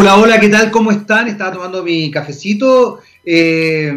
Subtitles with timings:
[0.00, 0.70] Hola, hola, ¿qué tal?
[0.70, 1.28] ¿Cómo están?
[1.28, 3.00] Estaba tomando mi cafecito.
[3.22, 3.92] Eh,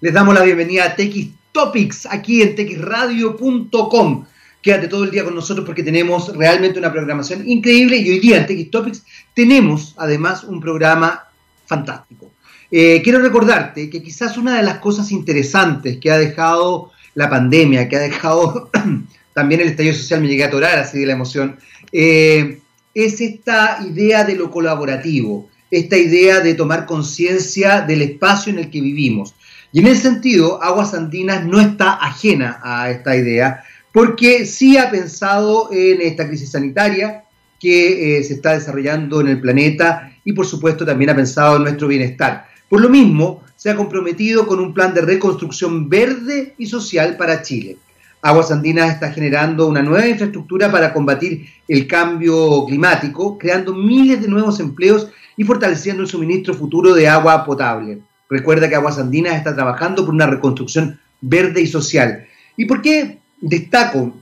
[0.00, 4.24] les damos la bienvenida a TX Topics aquí en texradio.com.
[4.62, 8.38] Quédate todo el día con nosotros porque tenemos realmente una programación increíble y hoy día
[8.38, 9.04] en TX Topics
[9.34, 11.24] tenemos además un programa
[11.66, 12.30] fantástico.
[12.70, 17.86] Eh, quiero recordarte que quizás una de las cosas interesantes que ha dejado la pandemia,
[17.86, 18.70] que ha dejado
[19.34, 21.58] también el estallido social, me llegué a atorar así de la emoción,
[21.92, 22.62] eh,
[22.94, 28.70] es esta idea de lo colaborativo, esta idea de tomar conciencia del espacio en el
[28.70, 29.34] que vivimos.
[29.72, 34.90] Y en ese sentido, Aguas Andinas no está ajena a esta idea, porque sí ha
[34.90, 37.24] pensado en esta crisis sanitaria
[37.58, 41.62] que eh, se está desarrollando en el planeta y por supuesto también ha pensado en
[41.62, 42.46] nuestro bienestar.
[42.68, 47.42] Por lo mismo, se ha comprometido con un plan de reconstrucción verde y social para
[47.42, 47.76] Chile.
[48.24, 54.28] Aguas Andinas está generando una nueva infraestructura para combatir el cambio climático, creando miles de
[54.28, 57.98] nuevos empleos y fortaleciendo el suministro futuro de agua potable.
[58.30, 62.24] Recuerda que Aguas Andinas está trabajando por una reconstrucción verde y social.
[62.56, 64.14] ¿Y por qué destaco,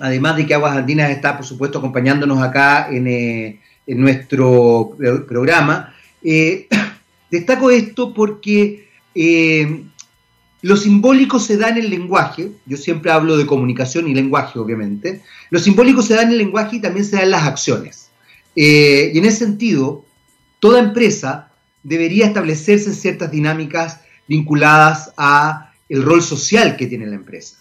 [0.00, 4.96] además de que Aguas Andinas está, por supuesto, acompañándonos acá en, eh, nuestro
[5.28, 5.94] programa?
[6.20, 6.66] Eh,
[7.30, 9.84] destaco esto porque eh,
[10.66, 15.22] lo simbólico se da en el lenguaje, yo siempre hablo de comunicación y lenguaje, obviamente.
[15.50, 18.08] Lo simbólico se da en el lenguaje y también se da en las acciones.
[18.56, 20.04] Eh, y en ese sentido,
[20.58, 21.52] toda empresa
[21.84, 27.58] debería establecerse en ciertas dinámicas vinculadas a el rol social que tiene la empresa.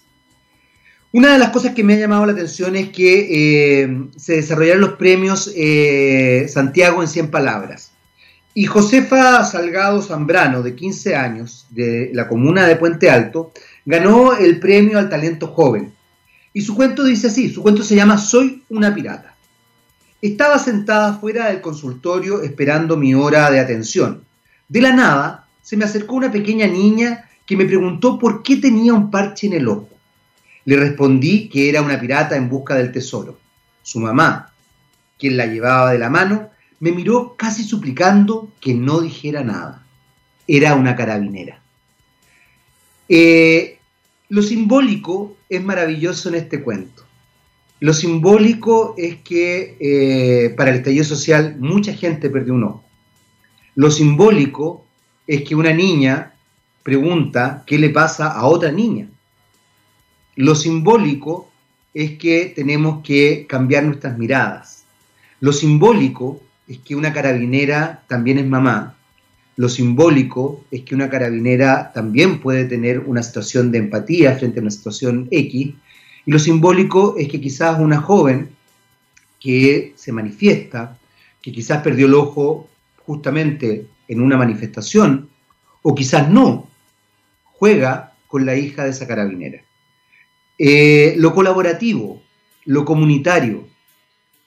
[1.11, 4.81] Una de las cosas que me ha llamado la atención es que eh, se desarrollaron
[4.81, 7.91] los premios eh, Santiago en 100 palabras.
[8.57, 13.51] Y Josefa Salgado Zambrano, de 15 años, de la comuna de Puente Alto,
[13.85, 15.93] ganó el premio al talento joven.
[16.53, 19.35] Y su cuento dice así, su cuento se llama Soy una pirata.
[20.21, 24.23] Estaba sentada fuera del consultorio esperando mi hora de atención.
[24.69, 28.93] De la nada se me acercó una pequeña niña que me preguntó por qué tenía
[28.93, 29.89] un parche en el ojo.
[30.63, 33.37] Le respondí que era una pirata en busca del tesoro.
[33.83, 34.53] Su mamá,
[35.19, 39.85] quien la llevaba de la mano, me miró casi suplicando que no dijera nada.
[40.47, 41.61] Era una carabinera.
[43.07, 43.79] Eh,
[44.29, 47.03] lo simbólico es maravilloso en este cuento.
[47.79, 52.83] Lo simbólico es que eh, para el estallido social mucha gente perdió un ojo.
[53.75, 54.85] Lo simbólico
[55.27, 56.33] es que una niña
[56.83, 59.09] pregunta qué le pasa a otra niña.
[60.35, 61.51] Lo simbólico
[61.93, 64.85] es que tenemos que cambiar nuestras miradas.
[65.39, 68.95] Lo simbólico es que una carabinera también es mamá.
[69.55, 74.61] Lo simbólico es que una carabinera también puede tener una situación de empatía frente a
[74.63, 75.73] una situación X.
[76.25, 78.49] Y lo simbólico es que quizás una joven
[79.39, 80.97] que se manifiesta,
[81.41, 82.67] que quizás perdió el ojo
[83.05, 85.29] justamente en una manifestación,
[85.83, 86.67] o quizás no,
[87.43, 89.61] juega con la hija de esa carabinera.
[90.57, 92.23] Eh, lo colaborativo,
[92.65, 93.67] lo comunitario,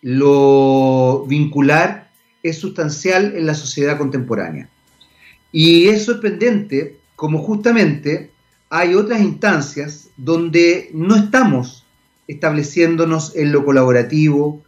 [0.03, 2.08] lo vincular
[2.49, 4.69] es sustancial en la sociedad contemporánea.
[5.53, 8.31] Y es sorprendente como justamente
[8.71, 11.85] hay otras instancias donde no estamos
[12.27, 14.63] estableciéndonos en lo colaborativo,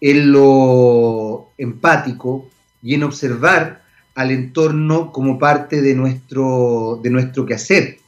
[0.00, 2.48] en lo empático
[2.82, 3.82] y en observar
[4.14, 7.98] al entorno como parte de nuestro, de nuestro quehacer.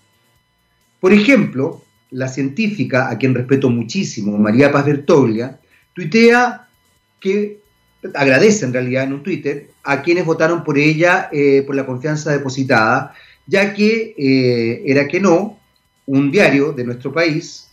[1.01, 5.59] Por ejemplo, la científica, a quien respeto muchísimo, María Paz Bertoglia,
[5.95, 6.69] tuitea
[7.21, 7.58] que
[8.15, 12.31] agradece en realidad en un Twitter a quienes votaron por ella eh, por la confianza
[12.33, 13.15] depositada,
[13.47, 15.59] ya que eh, era que no,
[16.07, 17.69] un diario de nuestro país,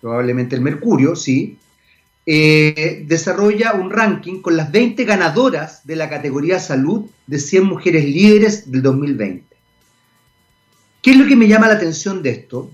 [0.00, 1.58] probablemente el Mercurio, sí,
[2.26, 8.04] eh, desarrolla un ranking con las 20 ganadoras de la categoría salud de 100 mujeres
[8.04, 9.44] líderes del 2020.
[11.02, 12.70] ¿Qué es lo que me llama la atención de esto?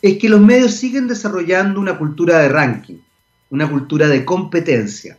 [0.00, 2.98] Es que los medios siguen desarrollando una cultura de ranking,
[3.50, 5.18] una cultura de competencia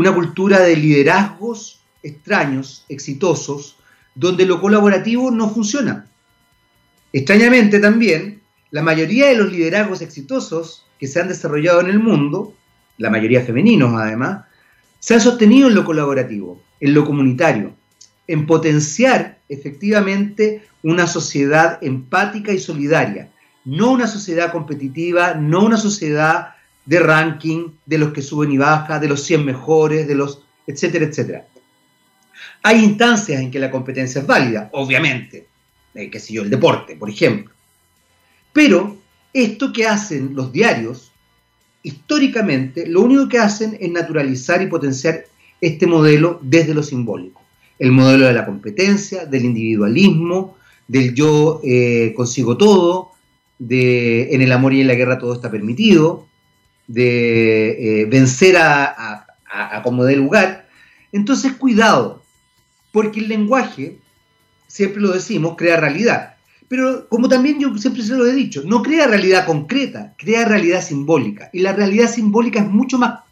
[0.00, 3.76] una cultura de liderazgos extraños, exitosos,
[4.14, 6.06] donde lo colaborativo no funciona.
[7.12, 12.54] Extrañamente también, la mayoría de los liderazgos exitosos que se han desarrollado en el mundo,
[12.98, 14.44] la mayoría femeninos además,
[14.98, 17.74] se han sostenido en lo colaborativo, en lo comunitario,
[18.26, 23.28] en potenciar efectivamente una sociedad empática y solidaria,
[23.64, 26.54] no una sociedad competitiva, no una sociedad
[26.84, 31.04] de ranking, de los que suben y bajan, de los 100 mejores, de los, etcétera,
[31.04, 31.46] etcétera.
[32.62, 35.46] Hay instancias en que la competencia es válida, obviamente,
[35.94, 37.52] eh, que sé yo, el deporte, por ejemplo.
[38.52, 38.96] Pero
[39.32, 41.12] esto que hacen los diarios,
[41.82, 45.24] históricamente, lo único que hacen es naturalizar y potenciar
[45.60, 47.40] este modelo desde lo simbólico.
[47.78, 53.12] el modelo de la competencia, del individualismo, del yo eh, consigo todo,
[53.58, 56.26] de en el amor y en la guerra todo está permitido,
[56.92, 60.68] de eh, vencer a, a como dé lugar.
[61.12, 62.22] Entonces, cuidado,
[62.92, 63.98] porque el lenguaje,
[64.66, 66.34] siempre lo decimos, crea realidad.
[66.70, 70.82] Pero como también yo siempre se lo he dicho, no crea realidad concreta, crea realidad
[70.82, 71.50] simbólica.
[71.52, 73.24] Y la realidad simbólica es mucho más,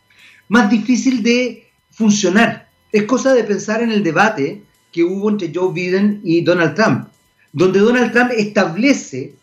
[0.49, 2.69] más difícil de funcionar.
[2.91, 7.09] Es cosa de pensar en el debate que hubo entre Joe Biden y Donald Trump,
[7.53, 9.35] donde Donald Trump establece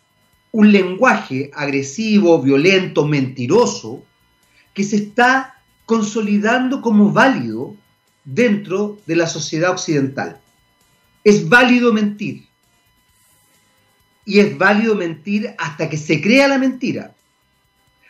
[0.56, 4.06] un lenguaje agresivo, violento, mentiroso,
[4.74, 7.76] que se está consolidando como válido
[8.24, 10.40] dentro de la sociedad occidental.
[11.26, 12.48] Es válido mentir
[14.24, 17.14] y es válido mentir hasta que se crea la mentira.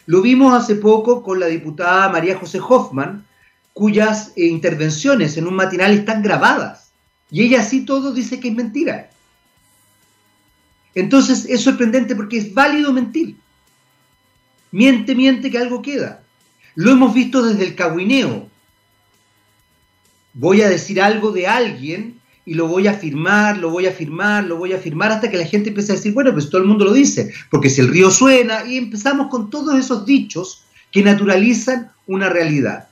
[0.05, 3.25] Lo vimos hace poco con la diputada María José Hoffman,
[3.73, 6.91] cuyas eh, intervenciones en un matinal están grabadas.
[7.31, 9.09] Y ella así todo dice que es mentira.
[10.95, 13.35] Entonces es sorprendente porque es válido mentir.
[14.71, 16.23] Miente, miente que algo queda.
[16.75, 18.49] Lo hemos visto desde el caguineo.
[20.33, 24.43] Voy a decir algo de alguien y lo voy a afirmar, lo voy a afirmar,
[24.45, 26.67] lo voy a afirmar hasta que la gente empiece a decir, bueno, pues todo el
[26.67, 31.03] mundo lo dice, porque si el río suena, y empezamos con todos esos dichos que
[31.03, 32.87] naturalizan una realidad.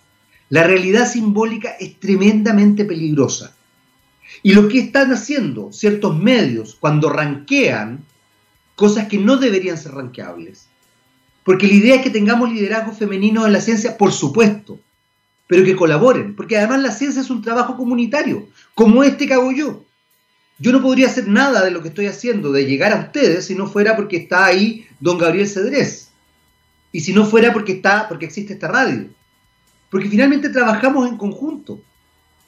[0.50, 3.56] La realidad simbólica es tremendamente peligrosa.
[4.44, 8.04] Y lo que están haciendo ciertos medios cuando ranquean
[8.75, 10.68] cosas que no deberían ser ranqueables.
[11.44, 14.80] Porque la idea es que tengamos liderazgo femenino en la ciencia, por supuesto,
[15.48, 19.51] pero que colaboren, porque además la ciencia es un trabajo comunitario, como este que hago
[19.51, 19.84] yo.
[20.60, 23.56] Yo no podría hacer nada de lo que estoy haciendo, de llegar a ustedes, si
[23.56, 26.12] no fuera porque está ahí don Gabriel Cedrés,
[26.94, 29.10] y si no fuera porque está, porque existe esta radio.
[29.90, 31.81] Porque finalmente trabajamos en conjunto.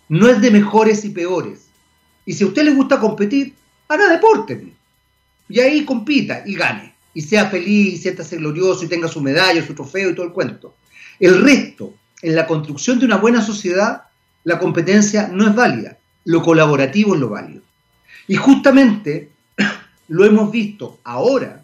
[0.07, 1.64] No es de mejores y peores.
[2.25, 3.54] Y si a usted le gusta competir,
[3.88, 4.74] haga deporte.
[5.48, 6.94] Y ahí compita y gane.
[7.13, 10.33] Y sea feliz, y siéntase glorioso, y tenga su medalla, su trofeo y todo el
[10.33, 10.75] cuento.
[11.19, 14.04] El resto, en la construcción de una buena sociedad,
[14.44, 17.62] la competencia no es válida, lo colaborativo es lo válido.
[18.28, 19.30] Y justamente
[20.07, 21.63] lo hemos visto ahora,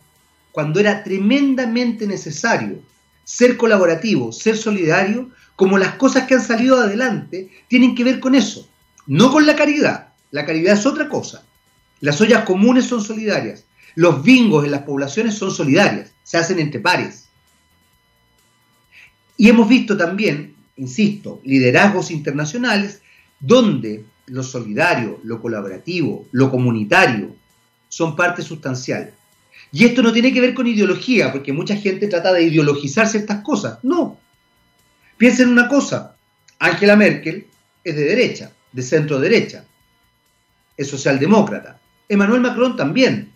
[0.51, 2.79] cuando era tremendamente necesario
[3.23, 8.35] ser colaborativo, ser solidario, como las cosas que han salido adelante tienen que ver con
[8.35, 8.67] eso,
[9.07, 10.10] no con la caridad.
[10.31, 11.43] La caridad es otra cosa.
[11.99, 13.65] Las ollas comunes son solidarias.
[13.95, 17.25] Los bingos en las poblaciones son solidarias, se hacen entre pares.
[19.37, 23.01] Y hemos visto también, insisto, liderazgos internacionales
[23.39, 27.35] donde lo solidario, lo colaborativo, lo comunitario
[27.89, 29.13] son parte sustancial.
[29.73, 33.41] Y esto no tiene que ver con ideología, porque mucha gente trata de ideologizar ciertas
[33.41, 33.79] cosas.
[33.83, 34.17] No.
[35.17, 36.15] Piensen una cosa,
[36.59, 37.47] Angela Merkel
[37.83, 39.65] es de derecha, de centro derecha,
[40.85, 41.79] socialdemócrata.
[42.07, 43.31] Emmanuel Macron también.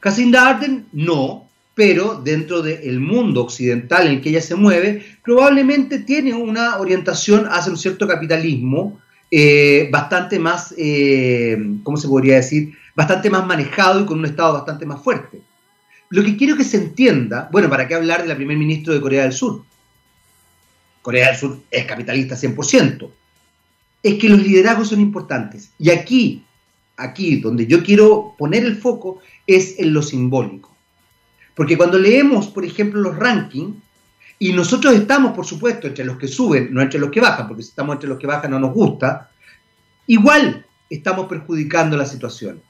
[0.00, 5.98] Jacinda Arden no, pero dentro del mundo occidental en el que ella se mueve, probablemente
[5.98, 12.72] tiene una orientación hacia un cierto capitalismo eh, bastante más, eh, ¿cómo se podría decir?
[12.94, 15.40] Bastante más manejado y con un Estado bastante más fuerte.
[16.08, 19.00] Lo que quiero que se entienda, bueno, ¿para qué hablar de la primer ministro de
[19.00, 19.64] Corea del Sur?
[21.02, 23.10] Corea del Sur es capitalista 100%.
[24.02, 25.70] Es que los liderazgos son importantes.
[25.78, 26.44] Y aquí,
[26.96, 30.74] aquí, donde yo quiero poner el foco, es en lo simbólico.
[31.54, 33.76] Porque cuando leemos, por ejemplo, los rankings,
[34.38, 37.62] y nosotros estamos, por supuesto, entre los que suben, no entre los que bajan, porque
[37.62, 39.30] si estamos entre los que bajan no nos gusta,
[40.06, 42.60] igual estamos perjudicando la situación.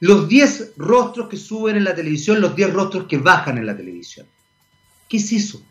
[0.00, 3.76] Los 10 rostros que suben en la televisión, los 10 rostros que bajan en la
[3.76, 4.26] televisión.
[5.08, 5.62] ¿Qué es eso?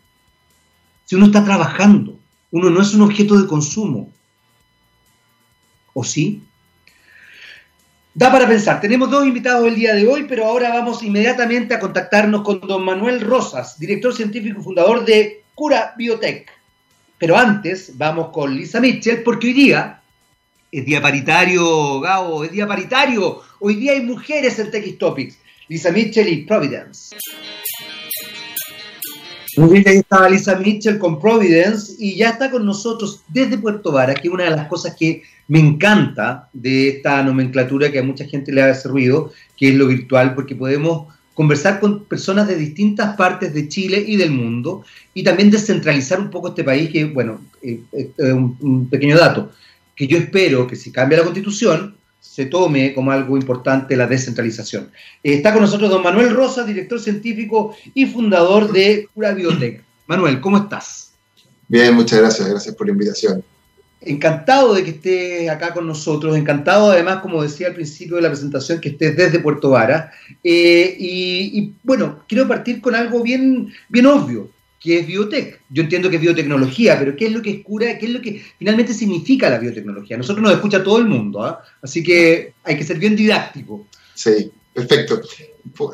[1.04, 2.15] Si uno está trabajando,
[2.50, 4.12] uno no es un objeto de consumo.
[5.92, 6.42] ¿O sí?
[8.14, 8.80] Da para pensar.
[8.80, 12.84] Tenemos dos invitados el día de hoy, pero ahora vamos inmediatamente a contactarnos con don
[12.84, 16.50] Manuel Rosas, director científico y fundador de Cura Biotech.
[17.18, 20.00] Pero antes vamos con Lisa Mitchell, porque hoy día
[20.72, 23.40] es día paritario, Gabo, es día paritario.
[23.60, 25.38] Hoy día hay mujeres en TX Topics.
[25.68, 27.16] Lisa Mitchell y Providence.
[29.56, 33.90] Muy bien, ahí estaba Lisa Mitchell con Providence y ya está con nosotros desde Puerto
[33.90, 38.04] Vara, que es una de las cosas que me encanta de esta nomenclatura que a
[38.04, 42.56] mucha gente le hace ruido, que es lo virtual, porque podemos conversar con personas de
[42.56, 47.06] distintas partes de Chile y del mundo y también descentralizar un poco este país, que,
[47.06, 49.52] bueno, eh, eh, un, un pequeño dato,
[49.94, 54.90] que yo espero que si cambia la constitución, se tome como algo importante la descentralización.
[55.22, 59.82] Está con nosotros don Manuel Rosa, director científico y fundador de Cura Biotech.
[60.06, 61.12] Manuel, ¿cómo estás?
[61.68, 63.42] Bien, muchas gracias, gracias por la invitación.
[64.02, 68.28] encantado de que estés acá con nosotros, encantado además, como decía al principio de la
[68.28, 70.12] presentación, que estés desde Puerto Vara.
[70.44, 74.50] Eh, y, bueno, quiero partir con algo bien, bien obvio,
[74.86, 75.60] que es biotech.
[75.68, 77.98] Yo entiendo que es biotecnología, pero ¿qué es lo que es cura?
[77.98, 80.16] ¿Qué es lo que finalmente significa la biotecnología?
[80.16, 81.60] Nosotros nos escucha todo el mundo, ¿ah?
[81.82, 83.86] así que hay que ser bien didáctico.
[84.14, 85.20] Sí, perfecto.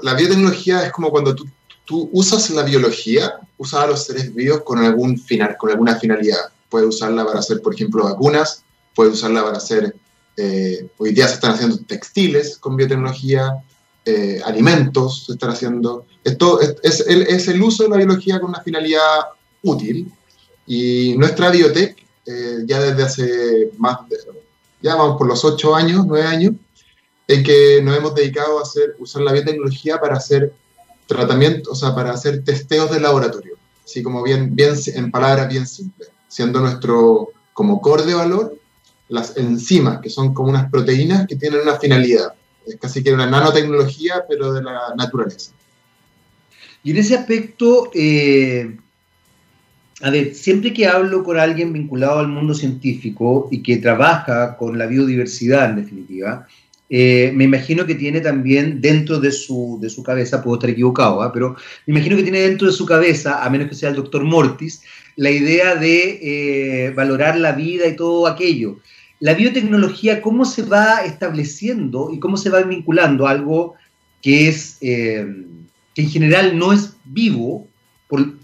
[0.03, 1.49] La biotecnología es como cuando tú,
[1.87, 6.53] tú usas la biología, usas a los seres vivos con, algún final, con alguna finalidad
[6.73, 9.95] puede usarla para hacer, por ejemplo, vacunas, puede usarla para hacer,
[10.39, 13.63] eh, hoy día se están haciendo textiles con biotecnología,
[14.05, 16.07] eh, alimentos se están haciendo.
[16.25, 19.21] Esto es, el, uso de la biología con una finalidad
[19.63, 20.11] útil.
[20.67, 24.17] Y nuestra biotech, eh, ya desde hace más de,
[24.81, 26.55] ya vamos por los ocho años, nueve años,
[27.29, 30.53] en que nos hemos dedicado a hacer, usar la biotecnología para hacer
[31.07, 35.67] tratamientos, o sea, para hacer testeos de laboratorio, así como bien, bien en palabras bien
[35.67, 38.57] simples siendo nuestro como core de valor
[39.11, 42.33] las enzimas, que son como unas proteínas que tienen una finalidad.
[42.67, 45.53] Es casi que una nanotecnología, pero de la naturaleza.
[46.85, 48.77] Y en ese aspecto, eh,
[50.01, 54.77] a ver, siempre que hablo con alguien vinculado al mundo científico y que trabaja con
[54.79, 56.47] la biodiversidad, en definitiva,
[56.95, 61.23] eh, me imagino que tiene también dentro de su, de su cabeza, puedo estar equivocado,
[61.23, 61.33] ¿ah?
[61.33, 64.25] pero me imagino que tiene dentro de su cabeza, a menos que sea el doctor
[64.25, 64.83] Mortis,
[65.17, 68.79] la idea de eh, valorar la vida y todo aquello.
[69.23, 73.75] La biotecnología, ¿cómo se va estableciendo y cómo se va vinculando algo
[74.21, 75.25] que es, eh,
[75.95, 77.69] que en general no es vivo,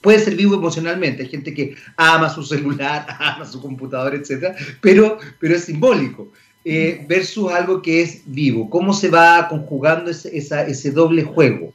[0.00, 5.18] puede ser vivo emocionalmente, hay gente que ama su celular, ama su computador, etc., pero,
[5.40, 6.30] pero es simbólico.
[6.64, 8.70] Eh, versus algo que es vivo.
[8.70, 11.72] ¿Cómo se va conjugando ese, ese doble juego?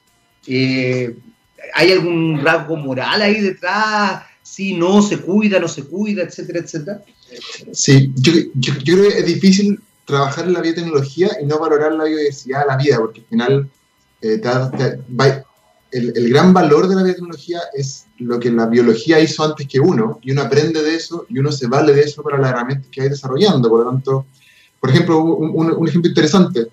[0.47, 1.13] Eh,
[1.73, 4.23] ¿Hay algún rasgo moral ahí detrás?
[4.41, 7.03] Sí, no, se cuida, no se cuida, etcétera, etcétera.
[7.71, 12.03] Sí, yo, yo, creo que es difícil trabajar en la biotecnología y no valorar la
[12.03, 13.69] biodiversidad la vida, porque al final
[14.21, 14.41] eh,
[15.91, 19.79] el, el, gran valor de la biotecnología es lo que la biología hizo antes que
[19.79, 22.87] uno, y uno aprende de eso y uno se vale de eso para las herramientas
[22.91, 23.69] que hay desarrollando.
[23.69, 24.25] Por lo tanto,
[24.79, 26.67] por ejemplo, un, ejemplo interesante.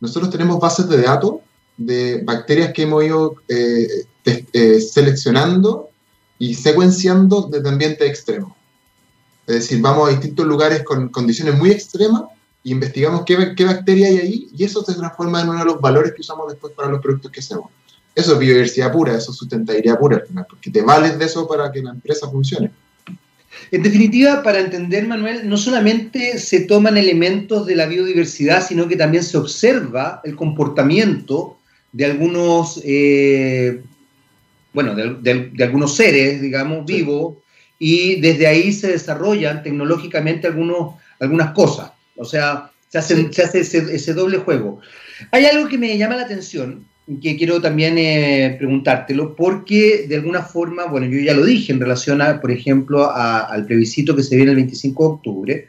[0.00, 1.36] Nosotros tenemos bases de datos
[1.76, 5.90] de bacterias que hemos ido eh, eh, seleccionando
[6.38, 8.52] y secuenciando desde ambientes extremos.
[9.52, 12.22] Es decir, vamos a distintos lugares con condiciones muy extremas
[12.64, 15.80] e investigamos qué, qué bacteria hay ahí y eso se transforma en uno de los
[15.80, 17.70] valores que usamos después para los productos que hacemos.
[18.14, 21.46] Eso es biodiversidad pura, eso es sustentabilidad pura al final, porque te vales de eso
[21.46, 22.70] para que la empresa funcione.
[23.70, 28.96] En definitiva, para entender, Manuel, no solamente se toman elementos de la biodiversidad, sino que
[28.96, 31.58] también se observa el comportamiento
[31.92, 33.82] de algunos, eh,
[34.72, 37.36] bueno, de, algunos seres, digamos, vivos,
[37.84, 41.90] y desde ahí se desarrollan tecnológicamente algunos, algunas cosas.
[42.14, 44.78] O sea, se hace, ese doble juego.
[45.32, 46.84] Hay algo que me llama la atención,
[47.20, 51.80] que quiero también eh, preguntártelo, porque de alguna forma, bueno, yo ya lo dije en
[51.80, 55.68] relación, a, por ejemplo, al plebiscito que se viene el 25 de octubre,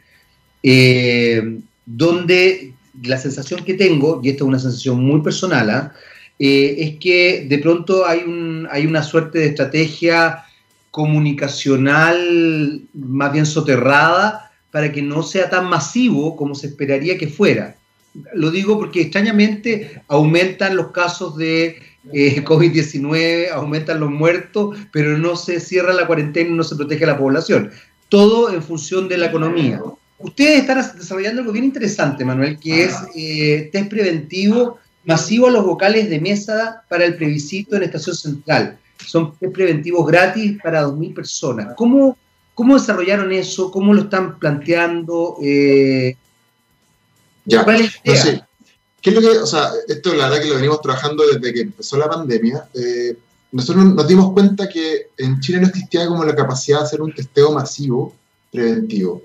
[0.61, 5.93] eh, donde la sensación que tengo, y esta es una sensación muy personal, ¿ah?
[6.37, 10.43] eh, es que de pronto hay, un, hay una suerte de estrategia
[10.93, 17.75] comunicacional más bien soterrada para que no sea tan masivo como se esperaría que fuera.
[18.35, 21.79] Lo digo porque extrañamente aumentan los casos de
[22.13, 27.05] eh, COVID-19, aumentan los muertos, pero no se cierra la cuarentena y no se protege
[27.05, 27.71] a la población.
[28.07, 29.81] Todo en función de la economía.
[30.19, 35.65] Ustedes están desarrollando algo bien interesante, Manuel, que es eh, test preventivo masivo a los
[35.65, 38.77] vocales de mesa para el plebiscito en Estación Central.
[38.97, 41.67] Son preventivos gratis para 2.000 personas.
[41.75, 42.17] ¿Cómo,
[42.53, 43.71] ¿Cómo desarrollaron eso?
[43.71, 45.37] ¿Cómo lo están planteando?
[45.41, 46.15] Eh,
[47.45, 47.63] ya.
[47.63, 48.43] ¿Cuál es
[49.03, 51.59] ¿Qué es lo que, o sea, esto la verdad que lo venimos trabajando desde que
[51.59, 52.69] empezó la pandemia.
[52.73, 53.17] Eh,
[53.51, 57.13] nosotros nos dimos cuenta que en Chile no existía como la capacidad de hacer un
[57.13, 58.15] testeo masivo
[58.49, 59.21] preventivo.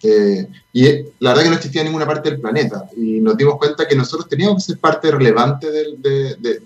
[0.00, 0.84] Eh, y
[1.18, 2.88] la verdad que no existía en ninguna parte del planeta.
[2.96, 6.62] Y nos dimos cuenta que nosotros teníamos que ser parte relevante de, de, de,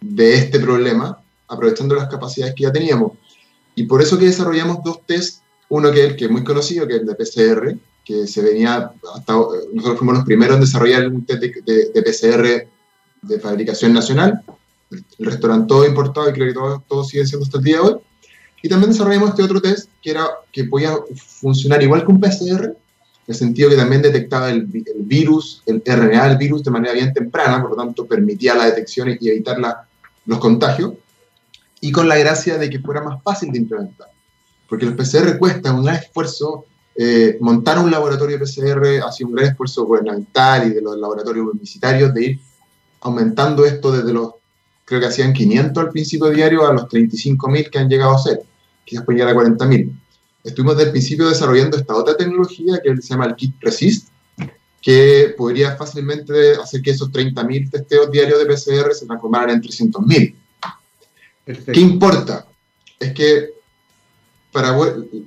[0.00, 1.21] de este problema,
[1.52, 3.12] aprovechando las capacidades que ya teníamos.
[3.74, 6.86] Y por eso que desarrollamos dos tests, uno que es el que es muy conocido,
[6.86, 9.32] que es el de PCR, que se venía, hasta,
[9.72, 12.68] nosotros fuimos los primeros en desarrollar un test de, PCR
[13.22, 14.42] de fabricación nacional,
[14.90, 17.82] el restaurante todo importado y creo que todo, todo sigue siendo hasta el día de
[17.82, 17.96] hoy.
[18.62, 22.64] Y también desarrollamos este otro test que, era, que podía funcionar igual que un PCR,
[22.64, 22.76] en
[23.28, 27.12] el sentido que también detectaba el, el, virus, el RNA del virus de manera bien
[27.12, 29.86] temprana, por lo tanto permitía la detección y evitar la,
[30.26, 30.94] los contagios,
[31.82, 34.08] y con la gracia de que fuera más fácil de implementar.
[34.66, 39.36] Porque el PCR cuesta un gran esfuerzo eh, montar un laboratorio PCR ha sido un
[39.36, 42.40] gran esfuerzo gubernamental y de los laboratorios publicitarios de ir
[43.00, 44.34] aumentando esto desde los,
[44.84, 48.42] creo que hacían 500 al principio diario a los 35.000 que han llegado a ser,
[48.84, 49.90] quizás pueden llegar a 40.000.
[50.44, 54.08] Estuvimos desde el principio desarrollando esta otra tecnología que se llama el Kit Resist,
[54.80, 60.34] que podría fácilmente hacer que esos 30.000 testeos diarios de PCR se transformaran en 300.000.
[61.44, 62.46] ¿Qué importa?
[62.98, 63.50] Es que
[64.52, 64.76] para,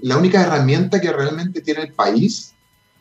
[0.01, 2.53] la única herramienta que realmente tiene el país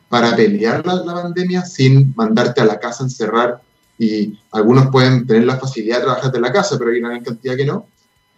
[0.09, 3.61] para pelear la, pandemia sin mandarte a la casa encerrar,
[3.97, 7.23] y algunos pueden tener la facilidad de trabajar de la casa, pero hay una gran
[7.23, 7.87] cantidad que no,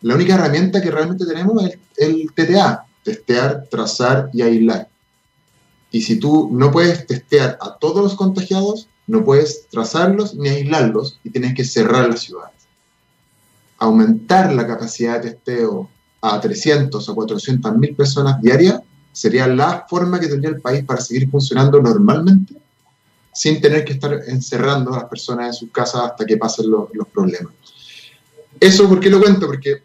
[0.01, 4.89] la única herramienta que realmente tenemos es el TTA, testear, trazar y aislar.
[5.91, 11.19] Y si tú no puedes testear a todos los contagiados, no puedes trazarlos ni aislarlos
[11.23, 12.56] y tienes que cerrar las ciudades.
[13.79, 15.89] Aumentar la capacidad de testeo
[16.21, 18.81] a 300 o 400 mil personas diarias
[19.11, 22.55] sería la forma que tendría el país para seguir funcionando normalmente
[23.37, 26.89] sin tener que estar encerrando a las personas en sus casas hasta que pasen los,
[27.13, 27.53] problemas.
[28.59, 29.45] Eso, ¿por qué lo cuento?
[29.45, 29.83] Porque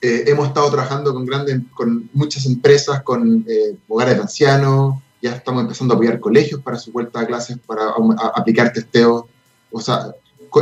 [0.00, 5.34] eh, hemos estado trabajando con, grandes, con muchas empresas, con eh, hogares de ancianos, ya
[5.34, 7.92] estamos empezando a apoyar colegios para su vuelta a clases, para
[8.34, 9.24] aplicar testeos.
[9.70, 10.14] O sea,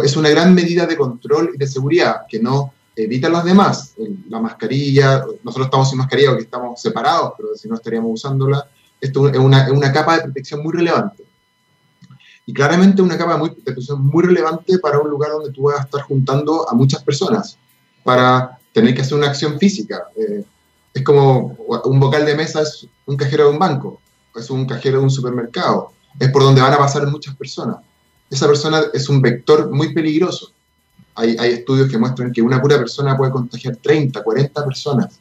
[0.02, 3.94] es una gran medida de control y de seguridad que no evita a las demás.
[4.28, 8.68] La mascarilla, nosotros estamos sin mascarilla porque estamos separados, pero si no estaríamos usándola.
[9.00, 11.24] Esto es una, es una capa de protección muy relevante.
[12.46, 15.80] Y claramente una capa muy, de protección muy relevante para un lugar donde tú vas
[15.80, 17.56] a estar juntando a muchas personas
[18.04, 20.04] para tener que hacer una acción física.
[20.16, 20.44] Eh,
[20.92, 24.00] es como un vocal de mesa es un cajero de un banco
[24.36, 27.76] es un cajero de un supermercado, es por donde van a pasar muchas personas.
[28.30, 30.52] Esa persona es un vector muy peligroso.
[31.16, 35.20] Hay, hay estudios que muestran que una pura persona puede contagiar 30, 40 personas.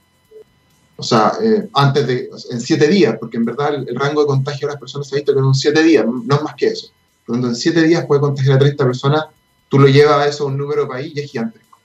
[0.96, 4.68] O sea, eh, antes de, en 7 días, porque en verdad el, rango de contagio
[4.68, 6.92] de las personas se ha visto que en 7 días, no es más que eso.
[7.26, 9.26] Cuando en 7 días puede contagiar a 30 personas,
[9.70, 11.80] tú lo llevas a eso a un número país y es gigantesco.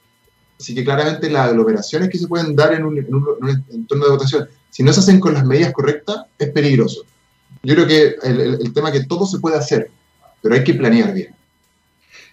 [0.59, 4.11] Así que claramente las aglomeraciones que se pueden dar en un, en un entorno de
[4.11, 7.05] votación, si no se hacen con las medidas correctas, es peligroso.
[7.63, 9.91] Yo creo que el, tema que todo se puede hacer,
[10.45, 11.29] pero hay que planear bien.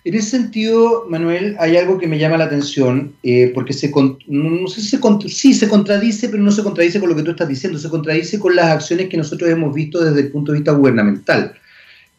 [0.04, 3.90] En ese sentido, Manuel, hay algo que me llama la atención, eh, porque se,
[4.28, 7.48] no sé si sí, se contradice, pero no se contradice con lo que tú estás
[7.48, 10.74] diciendo, se contradice con las acciones que nosotros hemos visto desde el punto de vista
[10.74, 11.54] gubernamental.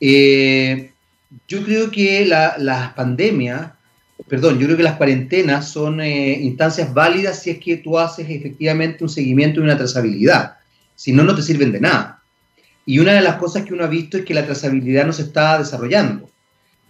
[0.00, 0.92] Eh,
[1.46, 3.72] yo creo que las pandemias,
[4.28, 8.30] perdón, yo creo que las cuarentenas son eh, instancias válidas si es que tú haces
[8.30, 10.54] efectivamente un seguimiento y una trazabilidad.
[10.94, 12.21] Si no, no te sirven de nada.
[12.84, 15.22] Y una de las cosas que uno ha visto es que la trazabilidad no se
[15.22, 16.28] está desarrollando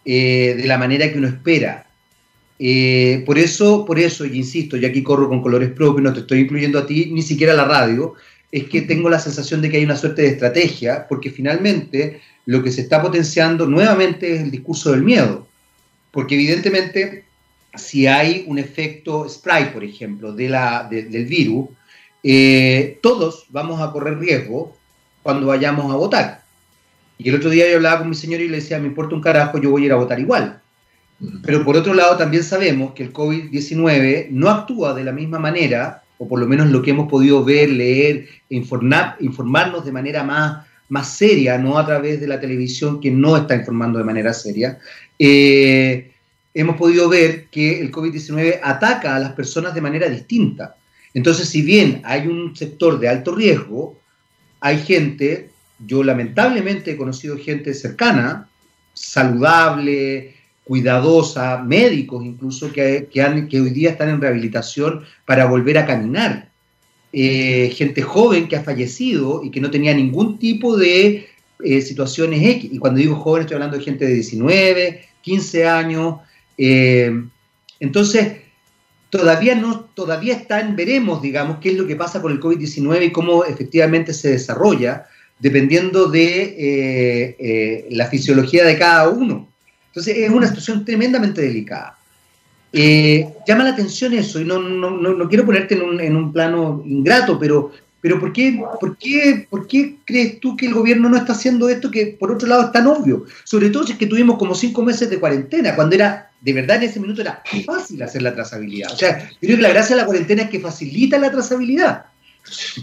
[0.05, 1.87] eh, de la manera que uno espera.
[2.59, 6.21] Eh, por eso, por eso, y insisto, y aquí corro con colores propios, no te
[6.21, 8.15] estoy incluyendo a ti, ni siquiera a la radio,
[8.51, 12.63] es que tengo la sensación de que hay una suerte de estrategia, porque finalmente lo
[12.63, 15.47] que se está potenciando nuevamente es el discurso del miedo.
[16.11, 17.25] Porque evidentemente,
[17.75, 21.69] si hay un efecto spray, por ejemplo, del virus,
[22.23, 24.77] eh, todos vamos a correr riesgo
[25.23, 26.43] cuando vayamos a votar.
[27.19, 29.21] Y el otro día yo hablaba con mi señor y le decía, me importa un
[29.21, 30.61] carajo, yo voy a ir a votar igual.
[31.45, 36.03] Pero por otro lado también sabemos que el COVID-19 no actúa de la misma manera,
[36.19, 40.67] o por lo menos lo que hemos podido ver, leer, informar, informarnos de manera más,
[40.89, 44.79] más seria, no a través de la televisión que no está informando de manera seria.
[45.19, 46.11] Eh,
[46.55, 50.77] hemos podido ver que el COVID-19 ataca a las personas de manera distinta.
[51.15, 53.99] Entonces, si bien hay un sector de alto riesgo,
[54.63, 55.51] hay gente,
[55.85, 58.49] yo lamentablemente he conocido gente cercana,
[58.95, 66.49] saludable, cuidadosa, médicos incluso, que, que, hoy día están en rehabilitación para volver a caminar.
[67.13, 71.27] Eh, gente joven que ha fallecido y que no tenía ningún tipo de
[71.65, 72.71] eh, situaciones X.
[72.73, 76.21] Y cuando digo joven estoy hablando de gente de 19, 15 años.
[76.57, 77.21] Eh,
[77.81, 78.42] entonces,
[79.13, 83.13] todavía no, todavía están, veremos, digamos, qué es lo que pasa con el COVID-19 y
[83.13, 85.05] cómo efectivamente se desarrolla,
[85.39, 89.53] dependiendo de eh, eh, la fisiología de cada uno.
[89.89, 91.99] Entonces es una situación tremendamente delicada.
[92.73, 96.33] Eh, llama la atención eso, y no, no, no, quiero ponerte en un, en un,
[96.33, 97.71] plano ingrato, pero,
[98.03, 101.69] pero ¿por, qué, por, qué, ¿por qué crees tú que el gobierno no está haciendo
[101.69, 103.25] esto que por otro lado es tan obvio?
[103.45, 106.79] Sobre todo si es que tuvimos como cinco meses de cuarentena, cuando era de verdad
[106.79, 108.93] en ese minuto era fácil hacer la trazabilidad.
[108.93, 112.07] O sea, yo creo que la gracia de la cuarentena es que facilita la trazabilidad.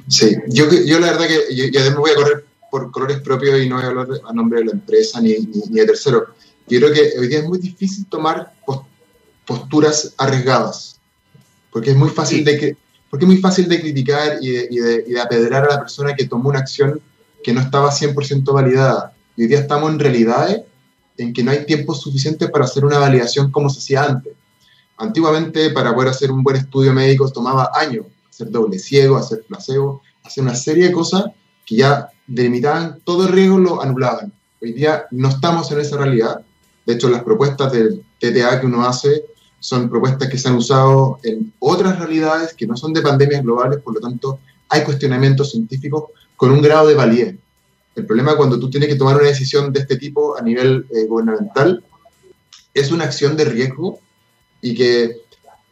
[0.08, 3.68] Sí, yo, yo la verdad que, yo, además voy a correr por colores propios y
[3.68, 6.28] no voy a hablar a nombre de la empresa ni, ni, de tercero.
[6.70, 8.54] Yo creo que hoy día es muy difícil tomar
[9.46, 10.98] posturas arriesgadas,
[11.72, 12.78] porque es muy fácil, de, que,
[13.10, 15.80] porque es muy fácil de criticar y de, y, de, y de apedrear a la
[15.80, 17.02] persona que tomó una acción
[17.44, 19.14] que no estaba 100% validada.
[19.36, 20.62] Y hoy día estamos en realidades
[21.18, 24.34] en que no hay tiempo suficiente para hacer una validación como se hacía antes.
[24.98, 30.02] Antiguamente, para poder hacer un buen estudio médico, tomaba años hacer doble ciego, hacer placebo,
[30.24, 31.26] hacer una serie de cosas
[31.66, 34.32] que ya delimitaban todo el riesgo, lo anulaban.
[34.62, 36.42] Hoy día no estamos en esa realidad.
[36.86, 39.26] De hecho, las propuestas del TTA que uno hace
[39.60, 43.80] son propuestas que se han usado en otras realidades que no son de pandemias globales,
[43.80, 47.36] por lo tanto, hay cuestionamientos científicos con un grado de validez.
[47.96, 51.06] El problema cuando tú tienes que tomar una decisión de este tipo a nivel eh,
[51.06, 51.84] gubernamental
[52.74, 54.00] es una acción de riesgo
[54.62, 55.18] y que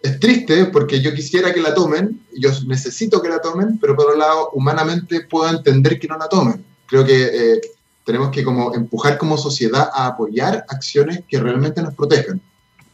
[0.02, 4.06] es triste porque yo quisiera que la tomen, yo necesito que la tomen, pero por
[4.06, 6.66] otro lado, humanamente puedo entender que no la tomen.
[6.86, 7.62] Creo que eh,
[8.04, 12.42] tenemos que como empujar como sociedad a apoyar acciones que realmente nos protejan.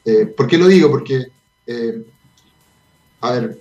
[0.05, 0.89] Eh, ¿Por qué lo digo?
[0.89, 1.27] Porque,
[1.67, 2.05] eh,
[3.21, 3.59] a ver,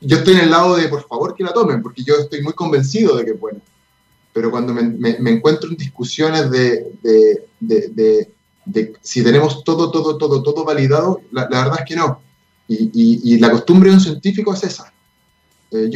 [0.00, 2.52] yo estoy en el lado de por favor que la tomen, porque yo estoy muy
[2.52, 3.60] convencido de que es bueno.
[4.32, 8.28] Pero cuando me, me, encuentro en discusiones de, de, de,
[8.64, 12.22] de, si tenemos todo, todo, todo, todo validado, la, la verdad es que no
[12.68, 14.92] y, la costumbre de un científico es esa.
[15.70, 15.90] Eh,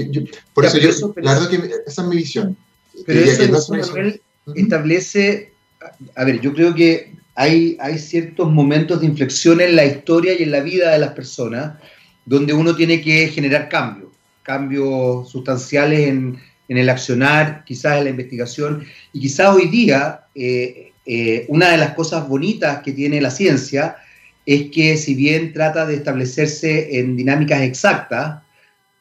[0.55, 2.57] por eso, yo, la verdad que esa es mi visión.
[3.05, 4.14] Pero eso,
[4.55, 5.52] establece,
[6.14, 10.51] a ver, yo creo que hay, ciertos momentos de inflexión en la historia y en
[10.51, 11.75] la vida de las personas
[12.25, 14.11] donde uno tiene que generar cambios,
[14.42, 20.92] cambios sustanciales en, en el accionar, quizás en la investigación, y quizás hoy día eh,
[21.05, 23.96] eh, una de las cosas bonitas que tiene la ciencia
[24.44, 28.42] es que si bien trata de establecerse en dinámicas exactas,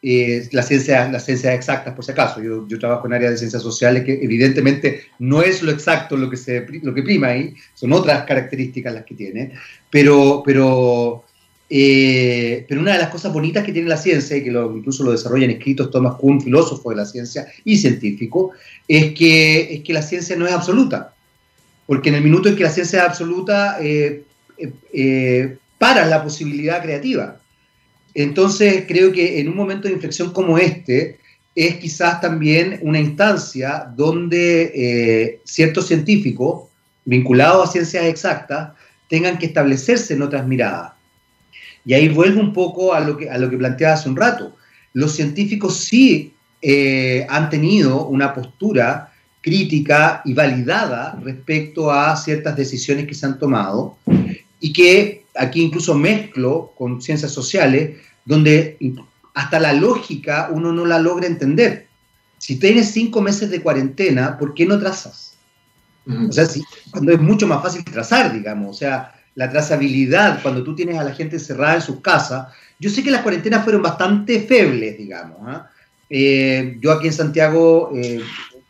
[0.07, 3.37] eh, las ciencias la ciencia exactas, por si acaso, yo, yo, trabajo en áreas de
[3.37, 7.55] ciencias sociales que evidentemente no es lo exacto lo que, se, lo que prima ahí,
[7.73, 9.53] son otras características las que tiene,
[9.89, 11.23] pero, pero,
[11.69, 15.03] eh, pero una de las cosas bonitas que tiene la ciencia, y que lo, incluso
[15.03, 18.51] lo desarrolla en escritos Thomas Kuhn, filósofo de la ciencia y científico,
[18.87, 21.15] es que, es que la ciencia no es absoluta,
[21.87, 24.23] porque en el minuto en que la ciencia es absoluta, eh,
[24.57, 27.39] eh, eh, para la posibilidad creativa.
[28.15, 31.19] Entonces, creo que en un momento de inflexión como este,
[31.53, 36.63] es quizás también una instancia donde eh, ciertos científicos
[37.03, 38.71] vinculados a ciencias exactas
[39.09, 40.93] tengan que establecerse en otras miradas.
[41.85, 44.55] Y ahí vuelvo un poco a lo que, a lo que planteaba hace un rato.
[44.93, 46.33] Los científicos sí
[47.29, 49.11] han tenido una postura
[49.45, 53.95] crítica y validada respecto a ciertas decisiones que se han tomado
[54.59, 58.77] y que aquí incluso mezclo con ciencias sociales, donde
[59.33, 61.87] hasta la lógica uno no la logra entender.
[62.37, 65.37] Si tienes cinco meses de cuarentena, ¿por qué no trazas?
[66.07, 66.47] O sea,
[66.91, 71.03] cuando es mucho más fácil trazar, digamos, o sea, la trazabilidad, cuando tú tienes a
[71.03, 72.47] la gente encerrada en sus casas,
[72.79, 75.37] yo sé que las cuarentenas fueron bastante febles, digamos.
[75.41, 75.69] ¿ah?
[76.09, 78.21] Eh, yo aquí en Santiago, eh,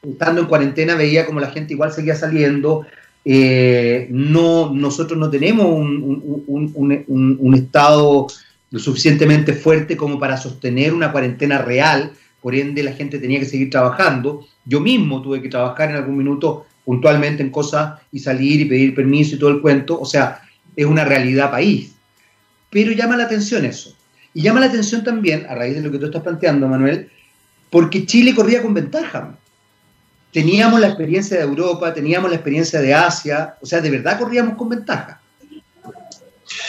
[0.02, 2.86] estando en cuarentena, veía como la gente igual seguía saliendo,
[3.28, 8.28] eh, no, nosotros no tenemos un, estado
[8.70, 13.46] lo suficientemente fuerte como para sostener una cuarentena real, por ende la gente tenía que
[13.46, 14.46] seguir trabajando.
[14.64, 18.94] Yo mismo tuve que trabajar en algún minuto puntualmente en cosas y salir y pedir
[18.94, 20.42] permiso y todo el cuento, o sea,
[20.76, 21.96] es una realidad país.
[22.70, 23.96] Pero llama la atención eso.
[24.36, 27.10] Y llama la atención también, a raíz de lo que tú estás planteando, Manuel,
[27.72, 29.36] porque Chile corría con ventaja
[30.36, 34.58] teníamos la experiencia de Europa, teníamos la experiencia de Asia, o sea, de verdad corríamos
[34.58, 35.22] con ventaja.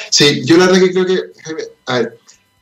[0.09, 1.21] Sí, yo la verdad que creo que,
[1.87, 2.17] a ver,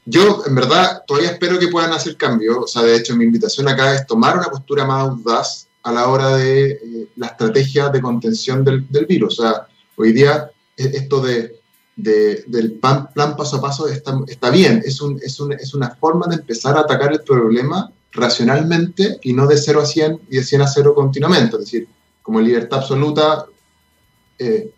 [0.06, 3.68] yo en verdad todavía espero que puedan hacer cambios, o sea, de hecho mi invitación
[3.68, 8.00] acá es tomar una postura más audaz a la hora de eh, la estrategia de
[8.00, 11.60] contención del, virus, o sea, hoy día eh, esto de,
[11.96, 16.28] del plan, paso a paso está, está bien, es, un, es, un, es una forma
[16.28, 20.44] de empezar a atacar el problema racionalmente y no de 0 a 100 y de
[20.44, 21.56] 100 a 0 continuamente.
[21.56, 21.88] Es decir,
[22.22, 23.44] como libertad absoluta,
[24.38, 24.70] eh,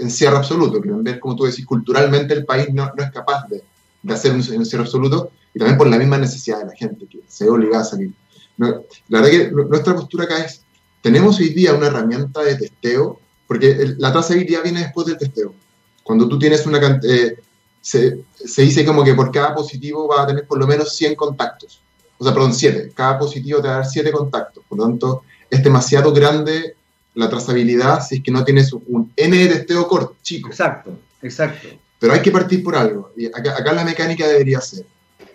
[0.00, 0.80] encierro absoluto.
[0.80, 3.62] Que ver, como tú decís, culturalmente el país no, no es capaz de,
[4.02, 7.20] de hacer un encierro absoluto y también por la misma necesidad de la gente que
[7.26, 8.12] se ve obligada a salir.
[8.58, 10.62] la verdad que nuestra postura acá es,
[11.02, 15.54] tenemos hoy día una herramienta de testeo, porque la trazabilidad viene después del testeo.
[16.02, 17.38] Cuando tú tienes una cantidad, eh,
[17.80, 21.14] se, se, dice como que por cada positivo va a tener por lo menos 100
[21.14, 21.80] contactos
[22.18, 22.92] o sea, perdón, siete.
[22.94, 24.64] Cada positivo te va a dar siete contactos.
[24.68, 26.76] Por lo tanto, es demasiado grande
[27.14, 30.48] la trazabilidad si es que no tienes un N de testeo corto, chico.
[30.48, 31.68] Exacto, exacto.
[31.98, 33.10] Pero hay que partir por algo.
[33.16, 34.86] Y acá, acá la mecánica debería ser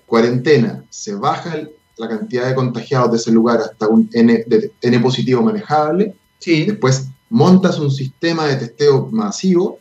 [0.05, 1.57] cuarentena, se baja
[1.97, 6.15] la cantidad de contagiados de ese lugar hasta un N, de, N positivo manejable.
[6.39, 6.65] Sí.
[6.65, 9.79] Después montas un sistema de testeo masivo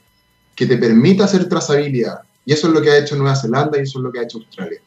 [0.55, 2.21] que te permita hacer trazabilidad.
[2.45, 4.23] Y eso es lo que ha hecho Nueva Zelanda y eso es lo que ha
[4.23, 4.81] hecho Australia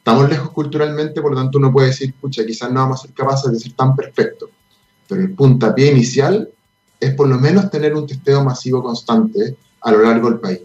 [0.00, 3.14] estamos lejos culturalmente, por lo tanto uno puede decir, pucha, quizás no vamos a ser
[3.14, 4.48] capaces de ser tan perfectos.
[5.06, 6.48] pero el puntapié inicial
[6.98, 10.60] es por lo menos tener un testeo masivo constante a lo largo del país.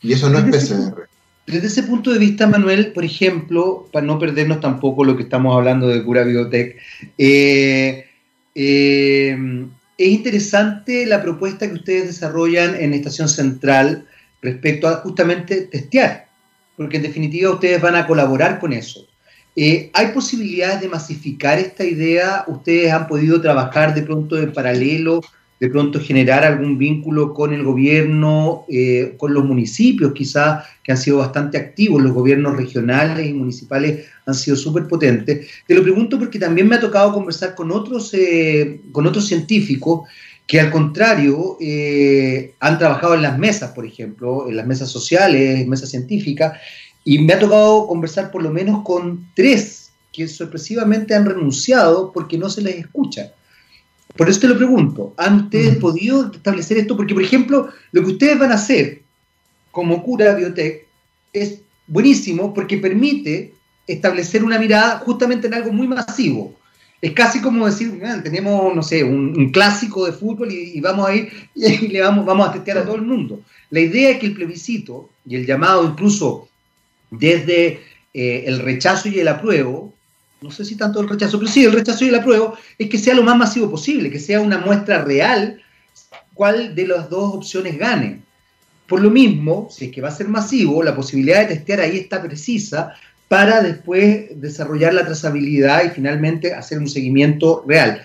[0.00, 1.08] Y eso no es PCR.
[1.46, 5.56] Desde ese punto de vista, Manuel, por ejemplo, para no perdernos tampoco lo que estamos
[5.56, 6.76] hablando de Cura Biotech,
[7.16, 8.04] eh,
[8.54, 14.06] eh, es interesante la propuesta que ustedes desarrollan en Estación Central
[14.42, 16.27] respecto a justamente testear,
[16.78, 19.06] porque en definitiva ustedes van a colaborar con eso.
[19.56, 22.44] Eh, ¿Hay posibilidades de masificar esta idea?
[22.46, 25.20] ¿Ustedes han podido trabajar de pronto en paralelo
[25.60, 30.98] de pronto generar algún vínculo con el gobierno, eh, con los municipios quizás, que han
[30.98, 35.48] sido bastante activos, los gobiernos regionales y municipales han sido súper potentes.
[35.66, 40.02] Te lo pregunto porque también me ha tocado conversar con otros, eh, con otros científicos
[40.48, 45.68] que al contrario eh, han trabajado en las mesas, por ejemplo, en las mesas sociales,
[45.68, 46.58] mesas científicas,
[47.04, 52.38] y me ha tocado conversar por lo menos con tres que sorpresivamente han renunciado porque
[52.38, 53.34] no se les escucha.
[54.16, 56.96] Por eso te lo pregunto, ¿han ustedes podido establecer esto?
[56.96, 59.02] Porque, por ejemplo, lo que ustedes van a hacer
[59.70, 60.86] como cura biotech
[61.34, 63.52] es buenísimo porque permite
[63.86, 66.54] establecer una mirada justamente en algo muy masivo.
[67.00, 71.30] Es casi como decir, tenemos, no sé, un, clásico de fútbol y, vamos a ir
[71.54, 73.42] y le vamos, vamos a testear a todo el mundo.
[73.70, 76.48] La idea es que el plebiscito y el llamado incluso
[77.10, 77.80] desde
[78.14, 79.94] eh, el rechazo y el apruebo,
[80.40, 82.98] no sé si tanto el rechazo, pero sí, el rechazo y el apruebo, es que
[82.98, 85.60] sea lo más masivo posible, que sea una muestra real
[86.34, 88.22] cuál de las dos opciones gane.
[88.86, 91.98] Por lo mismo, si es que va a ser masivo, la posibilidad de testear ahí
[91.98, 92.94] está precisa
[93.28, 98.02] para después desarrollar la trazabilidad y finalmente hacer un seguimiento real.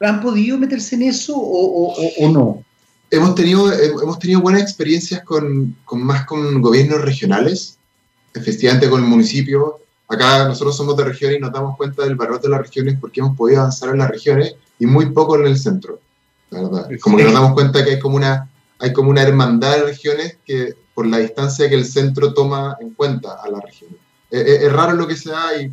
[0.00, 2.64] ¿Han podido meterse en eso o, no?
[3.10, 7.78] Hemos tenido, hemos tenido buenas experiencias con, con, más con gobiernos regionales,
[8.34, 9.82] efectivamente con el municipio,
[10.12, 13.20] Acá nosotros somos de regiones y nos damos cuenta del valor de las regiones porque
[13.20, 16.00] hemos podido avanzar en las regiones y muy poco en el centro.
[16.50, 16.86] verdad.
[17.00, 20.36] Como que nos damos cuenta que hay como una, hay como una hermandad de regiones
[20.44, 23.96] que por la distancia que el centro toma en cuenta a las regiones.
[24.32, 25.70] Es, raro lo que se da y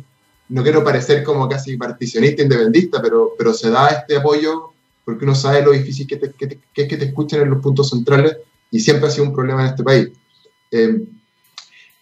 [0.50, 4.72] no quiero parecer como casi particionista, independista, pero, pero se da este apoyo
[5.04, 8.36] porque uno sabe lo difícil que, es que te escuchen en los puntos centrales
[8.70, 10.10] y siempre ha sido un problema en este país.
[10.70, 11.04] Eh,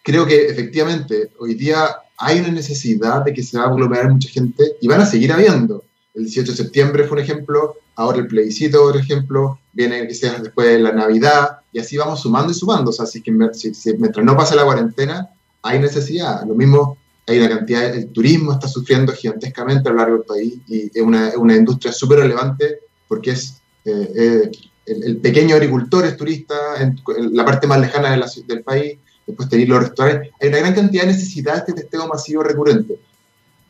[0.03, 4.29] creo que efectivamente hoy día hay una necesidad de que se va a aglomerar mucha
[4.29, 5.85] gente y van a seguir habiendo.
[6.15, 10.67] El 18 de septiembre fue un ejemplo, ahora el plebiscito otro ejemplo, viene quizás después
[10.67, 12.91] de la Navidad y así vamos sumando y sumando.
[12.91, 15.29] O sea, así que mientras no pase la cuarentena,
[15.63, 16.45] hay necesidad.
[16.47, 20.55] Lo mismo, hay una cantidad, el turismo está sufriendo gigantescamente a lo largo del país
[20.67, 24.51] y es una, una industria súper relevante porque es eh, eh,
[24.87, 27.01] el, pequeño agricultor es turista en,
[27.35, 30.31] la parte más lejana del país, después tener los restaurantes.
[30.41, 32.95] Hay una gran cantidad de necesidades de testeo masivo recurrente.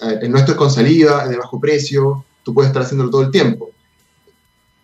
[0.01, 3.31] Eh, el nuestro es con saliva, de bajo precio, tú puedes estar haciéndolo todo el
[3.31, 3.71] tiempo.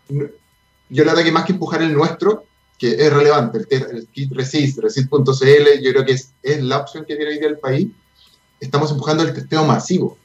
[0.09, 2.45] Yo la verdad que más que empujar el nuestro,
[2.79, 7.17] que es relevante, el, kit Resist, resist.cl, yo creo que es, es, la opción que
[7.17, 7.89] tiene hoy día el país,
[8.61, 10.19] estamos empujando el testeo masivo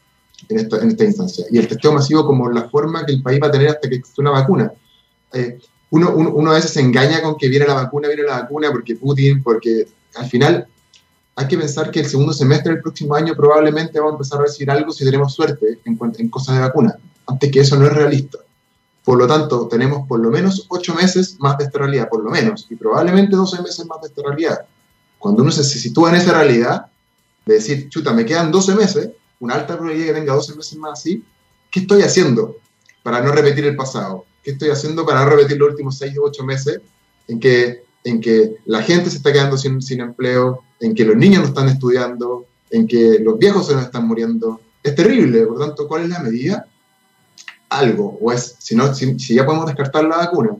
[0.47, 1.45] en esta, en esta instancia.
[1.51, 3.95] Y el testeo masivo como la forma que el país va a tener hasta que
[3.95, 4.71] exista una vacuna.
[5.33, 5.59] Eh,
[5.91, 8.71] uno, uno, uno, a veces se engaña con que viene la vacuna, viene la vacuna
[8.71, 10.67] porque Putin, porque al final
[11.35, 14.43] hay que pensar que el segundo semestre del próximo año probablemente vamos a empezar a
[14.43, 16.97] recibir algo si tenemos suerte en, en cosas de vacuna.
[17.27, 18.39] Antes que eso no es realista.
[19.09, 22.29] Por lo tanto, tenemos por lo menos ocho meses más de esta realidad, por lo
[22.29, 24.59] menos, y probablemente 12 meses más de esta realidad.
[25.17, 26.85] Cuando uno se sitúa en esa realidad,
[27.43, 30.99] de decir, chuta, me quedan 12 meses, una alta probabilidad que tenga 12 meses más
[30.99, 31.23] así,
[31.71, 32.57] ¿qué estoy haciendo
[33.01, 34.25] para no repetir el pasado?
[34.43, 36.79] ¿Qué estoy haciendo para no repetir los últimos 6 o 8 meses
[37.29, 41.15] en que en que la gente se está quedando sin, sin empleo, en que los
[41.15, 44.61] niños no están estudiando, en que los viejos se nos están muriendo.
[44.83, 46.67] Es terrible, por tanto, ¿cuál es la medida?
[47.69, 50.55] Algo, o es, si, no, si, ya podemos descartar la vacuna,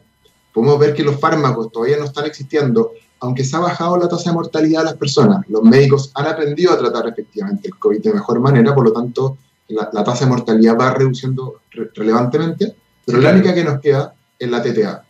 [0.54, 4.30] podemos ver que los fármacos todavía no están existiendo, aunque se ha bajado la tasa
[4.30, 5.48] de mortalidad de las personas.
[5.50, 9.38] Los médicos han aprendido a tratar efectivamente el COVID de mejor manera, por lo tanto,
[9.68, 14.50] la, la tasa de mortalidad va reduciendo relevantemente, pero la única que nos queda es
[14.50, 15.04] la TTA.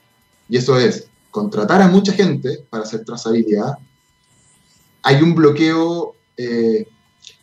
[0.48, 3.78] Y eso es contratar a mucha gente para hacer trazabilidad,
[5.04, 6.88] hay un bloqueo eh,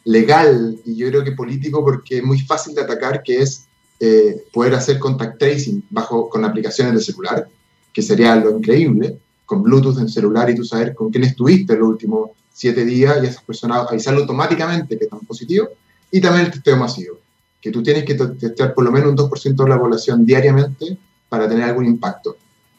[0.04, 3.65] legal y yo creo que político porque es muy fácil de atacar, que es
[3.98, 7.48] eh, poder hacer contact tracing bajo, con aplicaciones de celular,
[7.92, 11.88] que sería lo increíble, con Bluetooth en celular y tú saber con quién estuviste los
[11.88, 15.70] últimos siete días y a esas personas avisarlo automáticamente que están positivos,
[16.10, 17.18] y también el testeo masivo,
[17.60, 21.48] que tú tienes que testear por lo menos un 2% de la población diariamente para
[21.48, 22.36] tener algún impacto.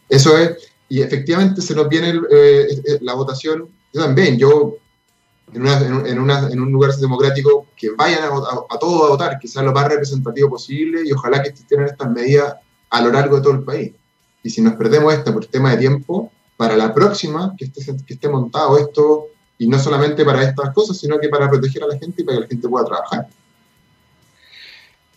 [0.10, 4.78] Eso es, y efectivamente se nos viene eh, eh, la votación, yo también, yo
[5.54, 5.66] en,
[6.06, 8.28] en, una, en, un lugar democrático que vayan a,
[8.70, 12.12] a, todos a votar, que sea lo más representativo posible y ojalá que existieran estas
[12.12, 12.56] medidas
[12.90, 13.94] a lo largo de todo el país.
[14.44, 18.14] Y si nos perdemos esta por tema de tiempo, para la próxima que esté, que
[18.14, 21.98] esté montado esto, y no solamente para estas cosas, sino que para proteger a la
[21.98, 23.28] gente y para que la gente pueda trabajar.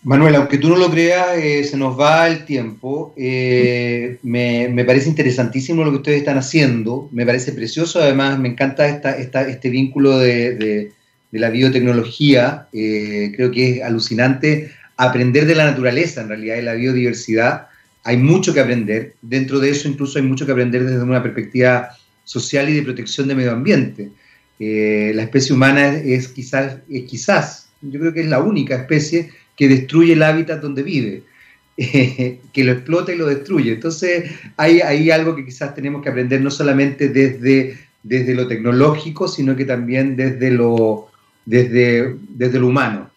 [0.02, 3.12] Manuel, aunque tú no lo creas, eh, se nos va el tiempo.
[3.18, 8.88] Eh, me, parece interesantísimo lo que ustedes están haciendo, me parece precioso, además me encanta
[8.88, 10.92] esta, este vínculo de,
[11.32, 16.74] la biotecnología, eh, creo que es alucinante aprender de la naturaleza, en realidad, de la
[16.74, 17.68] biodiversidad.
[18.02, 21.90] Hay mucho que aprender, dentro de eso incluso hay mucho que aprender desde una perspectiva
[22.24, 24.10] social y de protección del medio ambiente.
[24.58, 29.30] la especie humana es quizás, es quizás, yo creo que es la única especie
[29.60, 31.22] que destruye el hábitat donde vive,
[31.76, 33.74] que lo explota y lo destruye.
[33.74, 39.28] Entonces hay, hay, algo que quizás tenemos que aprender no solamente desde, desde lo tecnológico,
[39.28, 41.08] sino que también desde lo,
[41.44, 43.10] desde, desde lo humano.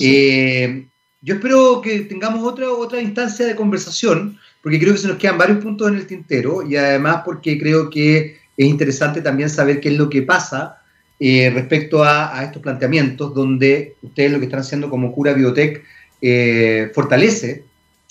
[0.00, 0.84] Eh,
[1.22, 5.38] yo espero que tengamos otra, otra instancia de conversación, porque creo que se nos quedan
[5.38, 9.88] varios puntos en el tintero y además porque creo que es interesante también saber qué
[9.88, 10.79] es lo que pasa
[11.22, 15.84] eh, respecto a, estos planteamientos, donde ustedes lo que están haciendo como Cura Biotech
[16.22, 17.64] eh, fortalece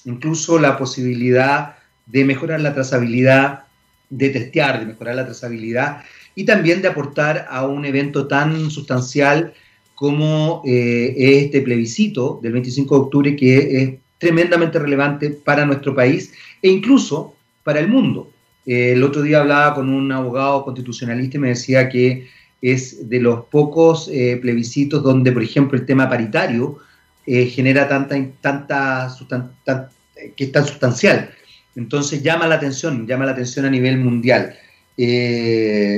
[0.06, 3.64] incluso la posibilidad de mejorar la trazabilidad,
[4.12, 6.04] de testear, de mejorar la trazabilidad
[6.36, 9.54] y también de aportar a un evento tan sustancial
[9.96, 16.32] como eh, este plebiscito del 25 de octubre que es tremendamente relevante para nuestro país
[16.62, 18.32] e incluso para el mundo.
[18.68, 22.28] el otro día hablaba con un abogado constitucionalista y me decía que
[22.62, 26.80] es de los pocos eh, plebiscitos donde, por ejemplo, el tema paritario
[27.26, 29.90] eh, genera tanta, tanta
[30.36, 31.32] que es tan sustancial.
[31.76, 34.56] Entonces llama la atención, llama la atención a nivel mundial.
[34.98, 35.98] Eh,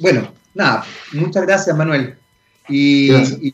[0.00, 2.14] bueno, nada, muchas gracias Manuel.
[2.68, 3.10] Y,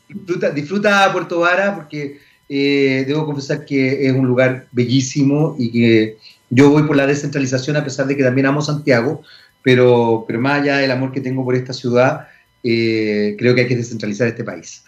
[0.08, 2.18] disfruta, disfruta, Puerto Vara porque
[2.48, 6.16] debo confesar que es un lugar bellísimo y que
[6.50, 9.22] yo voy por la descentralización a pesar de que también amo Santiago,
[9.62, 12.28] pero, pero más allá del amor que tengo por esta ciudad,
[12.62, 14.84] eh, creo que hay que descentralizar este país.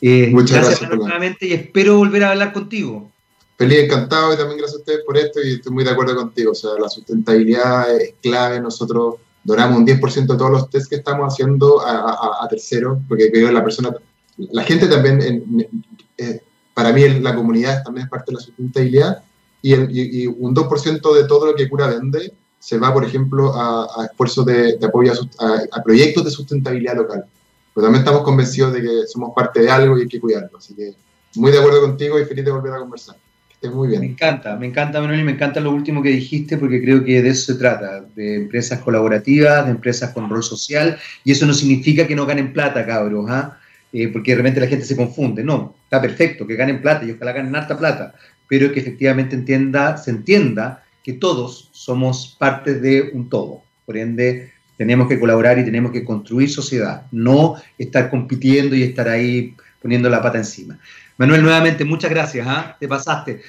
[0.00, 3.10] Eh, Muchas gracias, nuevamente y espero volver a hablar contigo.
[3.56, 6.52] Feliz, encantado y también gracias a ustedes por esto y estoy muy de acuerdo contigo.
[6.52, 8.60] O sea, la sustentabilidad es clave.
[8.60, 13.48] Nosotros donamos un 10% de todos los test que estamos haciendo a, terceros, porque creo
[13.48, 13.94] que la persona,
[14.36, 15.66] la gente también,
[16.18, 16.40] eh,
[16.74, 19.22] para mí la comunidad también es parte de la sustentabilidad
[19.62, 19.74] y,
[20.22, 24.46] y un 2% de todo lo que Cura vende se va, por ejemplo, a, esfuerzos
[24.46, 27.24] de, apoyo a, proyectos de sustentabilidad local.
[27.74, 30.58] Pero también estamos convencidos de que somos parte de algo y hay que cuidarlo.
[30.58, 30.94] Así que
[31.36, 33.16] muy de acuerdo contigo y feliz de volver a conversar.
[33.48, 34.00] Que estés muy bien.
[34.00, 37.22] Me encanta, me encanta, Manuel, y me encanta lo último que dijiste porque creo que
[37.22, 41.52] de eso se trata, de empresas colaborativas, de empresas con rol social, y eso no
[41.52, 43.58] significa que no ganen plata, cabros, ¿ah?
[43.92, 45.44] Eh, porque de repente la gente se confunde.
[45.44, 48.14] No, está perfecto, que ganen plata y ojalá ganen harta plata,
[48.48, 53.62] pero que efectivamente entienda, se entienda que todos somos parte de un todo.
[53.84, 59.08] Por ende, tenemos que colaborar y tenemos que construir sociedad, no estar compitiendo y estar
[59.08, 60.80] ahí poniendo la pata encima.
[61.16, 62.76] Manuel, nuevamente, muchas gracias, ¿ah?
[62.80, 63.40] te pasaste.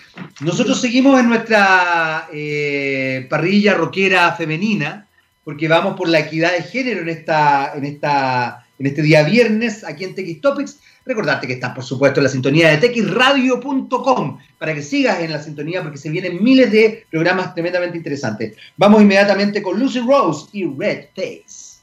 [0.42, 5.08] Nosotros seguimos en nuestra eh, parrilla rockera femenina,
[5.44, 9.84] porque vamos por la equidad de género en, esta, en, esta, en este día viernes
[9.84, 10.80] aquí en TX Topics.
[11.08, 15.42] Recordarte que estás, por supuesto, en la sintonía de texradio.com para que sigas en la
[15.42, 18.58] sintonía porque se vienen miles de programas tremendamente interesantes.
[18.76, 21.78] Vamos inmediatamente con Lucy Rose y Red Face.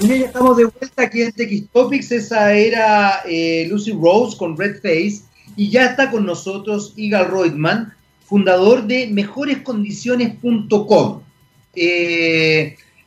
[0.00, 2.12] Y ya estamos de vuelta aquí en TX Topics.
[2.12, 5.22] Esa era eh, Lucy Rose con Red Face.
[5.56, 7.94] Y ya está con nosotros Igal Reutemann,
[8.26, 11.22] fundador de mejorescondiciones.com.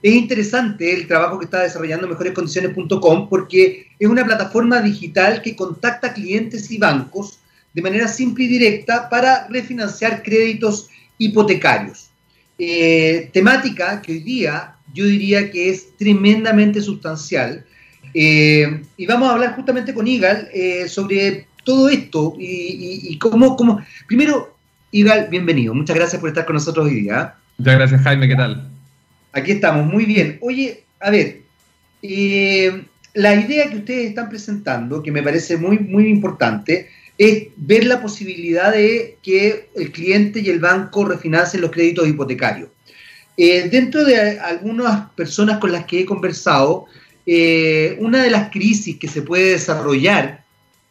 [0.05, 6.13] es interesante el trabajo que está desarrollando mejorescondiciones.com porque es una plataforma digital que contacta
[6.13, 7.39] clientes y bancos
[7.73, 12.11] de manera simple y directa para refinanciar créditos hipotecarios.
[12.59, 17.65] Eh, temática que hoy día yo diría que es tremendamente sustancial.
[18.13, 23.81] Eh, y vamos a hablar justamente con Igal eh, sobre todo esto y, cómo, cómo...
[24.05, 24.55] Primero,
[24.91, 25.73] Igal, bienvenido.
[25.73, 27.33] Muchas gracias por estar con nosotros hoy día.
[27.57, 28.27] Muchas gracias, Jaime.
[28.27, 28.74] ¿Qué tal?
[29.35, 30.37] Aquí estamos, muy bien.
[30.39, 31.41] Oye, a ver,
[32.01, 37.85] eh, la idea que ustedes están presentando, que me parece muy, muy importante, es ver
[37.85, 42.69] la posibilidad de que el cliente y el banco refinancien los créditos hipotecarios.
[43.35, 46.85] Eh, dentro de algunas personas con las que he conversado,
[47.25, 50.45] eh, una de las crisis que se puede desarrollar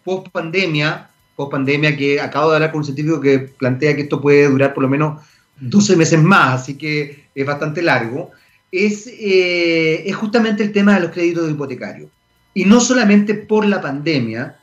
[0.05, 4.21] post pandemia, post pandemia que acabo de hablar con un científico que plantea que esto
[4.21, 5.23] puede durar por lo menos
[5.61, 8.31] 12 meses más, así que es bastante largo,
[8.71, 12.11] es, eh, es justamente el tema de los créditos hipotecarios.
[12.55, 14.57] Y no solamente por la pandemia,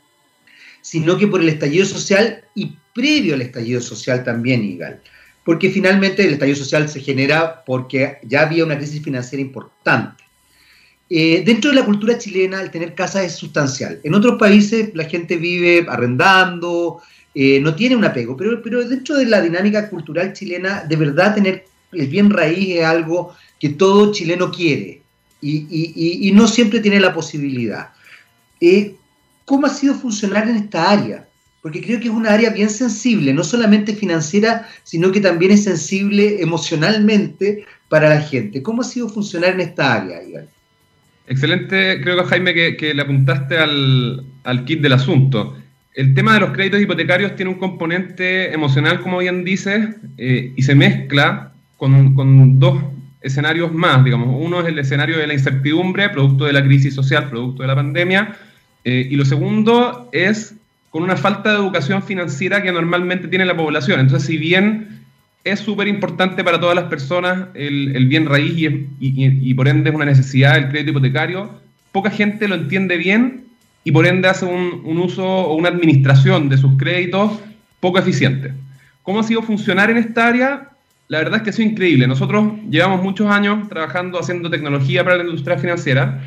[0.80, 5.00] sino que por el estallido social y previo al estallido social también, Igal,
[5.44, 10.22] porque finalmente el estallido social se genera porque ya había una crisis financiera importante.
[11.08, 14.00] Eh, dentro de la cultura chilena, el tener casa es sustancial.
[14.02, 17.02] En otros países la gente vive arrendando,
[17.34, 21.34] eh, no tiene un apego, pero, pero dentro de la dinámica cultural chilena, de verdad
[21.34, 25.02] tener el bien raíz es algo que todo chileno quiere
[25.42, 27.90] y, no siempre tiene la posibilidad.
[28.60, 28.94] Eh,
[29.44, 31.26] ¿Cómo ha sido funcionar en esta área?
[31.60, 35.64] Porque creo que es una área bien sensible, no solamente financiera, sino que también es
[35.64, 38.62] sensible emocionalmente para la gente.
[38.62, 40.46] ¿Cómo ha sido funcionar en esta área, Iván?
[41.26, 44.24] Excelente, creo que Jaime que, le apuntaste al,
[44.64, 45.56] kit del asunto.
[45.94, 50.62] El tema de los créditos hipotecarios tiene un componente emocional, como bien dice, eh, y
[50.62, 51.51] se mezcla
[51.88, 52.80] con, dos
[53.20, 54.28] escenarios más, digamos.
[54.40, 57.74] Uno es el escenario de la incertidumbre, producto de la crisis social, producto de la
[57.74, 58.36] pandemia,
[58.84, 60.54] eh, y lo segundo es
[60.90, 64.00] con una falta de educación financiera que normalmente tiene la población.
[64.00, 65.02] Entonces, si bien
[65.44, 68.54] es súper importante para todas las personas el, bien raíz
[69.00, 71.50] y, por ende es una necesidad el crédito hipotecario.
[71.90, 73.46] Poca gente lo entiende bien
[73.82, 77.40] y por ende hace un, uso o una administración de sus créditos
[77.80, 78.52] poco eficiente.
[79.02, 80.71] ¿Cómo ha sido funcionar en esta área?
[81.12, 82.06] La verdad es que ha sido increíble.
[82.06, 86.22] Nosotros llevamos muchos años trabajando haciendo tecnología para la industria financiera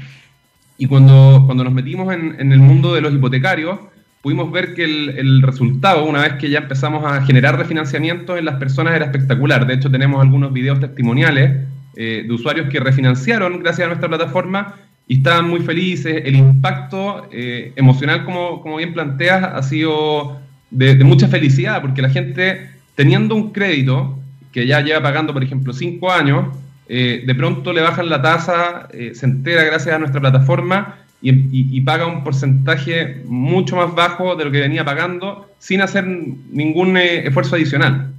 [0.77, 3.79] y cuando, cuando nos metimos en, el mundo de los hipotecarios,
[4.21, 8.57] pudimos ver que el, resultado, una vez que ya empezamos a generar refinanciamientos en las
[8.57, 9.65] personas, era espectacular.
[9.65, 11.65] De hecho, tenemos algunos videos testimoniales
[11.95, 14.75] eh, de usuarios que refinanciaron gracias a nuestra plataforma
[15.07, 16.21] y estaban muy felices.
[16.25, 22.09] El impacto eh, emocional, como, como, bien planteas, ha sido de, mucha felicidad, porque la
[22.11, 24.19] gente, teniendo un crédito
[24.55, 26.47] que ya lleva pagando, por ejemplo, cinco años,
[26.87, 32.05] eh, de pronto le bajan la tasa, se entera gracias a nuestra plataforma y, paga
[32.05, 37.55] un porcentaje mucho más bajo de lo que venía pagando sin hacer ningún eh, esfuerzo
[37.55, 38.13] adicional.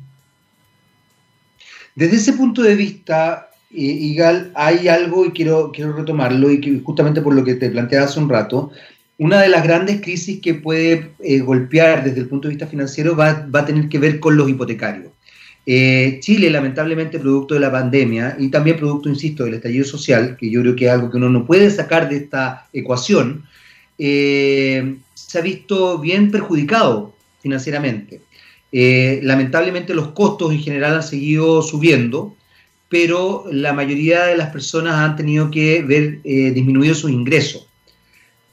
[1.95, 6.81] Desde ese punto de vista, eh, Igal, hay algo y quiero, quiero retomarlo y que
[6.81, 8.73] justamente por lo que te planteaba hace un rato,
[9.19, 13.17] una de las grandes crisis que puede eh, golpear desde el punto de vista financiero
[13.17, 15.13] va, va, a tener que ver con los hipotecarios.
[15.69, 20.49] Eh, Chile, lamentablemente, producto de la pandemia y también producto, insisto, del estallido social, que
[20.49, 23.45] yo creo que es algo que uno no puede sacar de esta ecuación,
[23.99, 28.21] eh, se ha visto bien perjudicado financieramente.
[28.71, 32.37] Eh, lamentablemente los costos en general han seguido subiendo,
[32.89, 37.67] pero la mayoría de las personas han tenido que ver disminuido sus ingresos.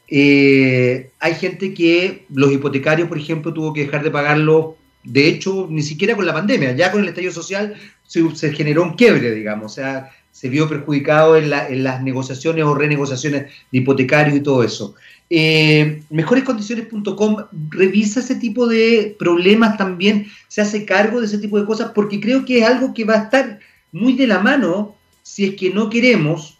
[0.09, 5.81] hay gente que los hipotecarios, por ejemplo, tuvo que dejar de pagarlo de hecho, ni
[5.81, 7.75] siquiera con la pandemia, ya con el estallido social
[8.05, 13.43] se, generó un quiebre, digamos, o sea, se vio perjudicado en, las negociaciones o renegociaciones
[13.71, 14.95] de hipotecarios y todo eso.
[15.29, 17.37] Eh, mejorescondiciones.com
[17.69, 22.19] revisa ese tipo de problemas también, se hace cargo de ese tipo de cosas, porque
[22.19, 23.59] creo que es algo que va a estar
[23.91, 26.57] muy de la mano si es que no queremos,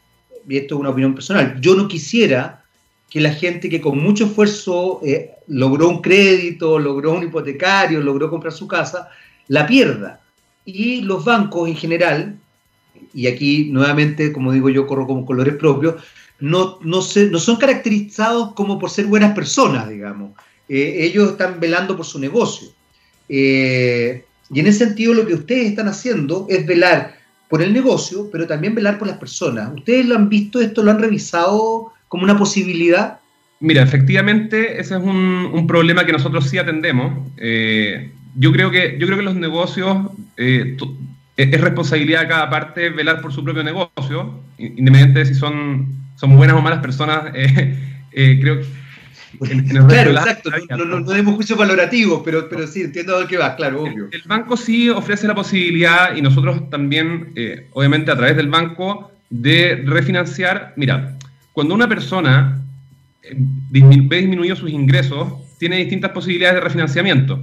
[0.48, 2.63] y esto es una opinión personal, yo no quisiera
[3.14, 8.28] que la gente que con mucho esfuerzo eh, logró un crédito, logró un hipotecario, logró
[8.28, 9.08] comprar su casa,
[9.50, 10.22] la pierda.
[10.66, 12.40] Y los bancos en general,
[13.14, 16.02] y aquí nuevamente, como digo yo, corro como colores propios,
[16.40, 20.32] no, no, no son caracterizados como por ser buenas personas, digamos.
[20.68, 22.70] Eh, ellos están velando por su negocio.
[23.30, 27.16] Eh, y en ese sentido lo que ustedes están haciendo es velar
[27.48, 29.72] por el negocio, pero también velar por las personas.
[29.72, 33.22] ¿Ustedes lo han visto esto, lo han revisado como una posibilidad?
[33.60, 37.28] Mira, efectivamente ese es un, problema que nosotros sí atendemos.
[37.38, 39.98] Eh, yo, creo que, yo creo que los negocios
[40.38, 40.78] eh,
[41.38, 46.38] es responsabilidad de cada parte velar por su propio negocio, independientemente de si son, son
[46.38, 47.34] buenas o malas personas.
[48.16, 48.68] Eh, creo que
[49.70, 50.52] claro, exacto.
[50.70, 54.08] No, no, no, juicio valorativo, pero, pero sí, entiendo a dónde va, claro, obvio.
[54.12, 57.34] El, banco sí ofrece la posibilidad, y nosotros también,
[57.72, 60.74] obviamente a través del banco, de refinanciar.
[60.76, 61.18] Mira,
[61.54, 62.62] cuando una persona
[63.22, 67.40] eh, ve disminuido sus ingresos, tiene distintas posibilidades de refinanciamiento.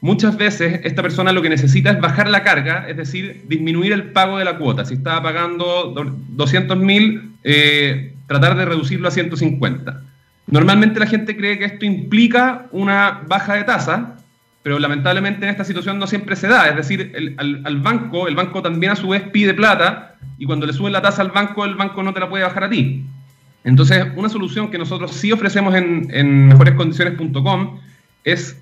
[0.00, 4.12] Muchas veces esta persona lo que necesita es bajar la carga, es decir, disminuir el
[4.12, 4.84] pago de la cuota.
[4.84, 5.94] Si estaba pagando
[6.28, 10.02] 200 mil, eh, tratar de reducirlo a 150.
[10.46, 14.18] Normalmente la gente cree que esto implica una baja de tasa,
[14.62, 16.68] pero lamentablemente en esta situación no siempre se da.
[16.68, 20.72] Es decir, al, banco, el banco también a su vez pide plata y cuando le
[20.72, 23.04] suben la tasa al banco, el banco no te la puede bajar a ti.
[23.64, 27.80] Entonces, una solución que nosotros sí ofrecemos en, mejorescondiciones.com
[28.22, 28.56] es,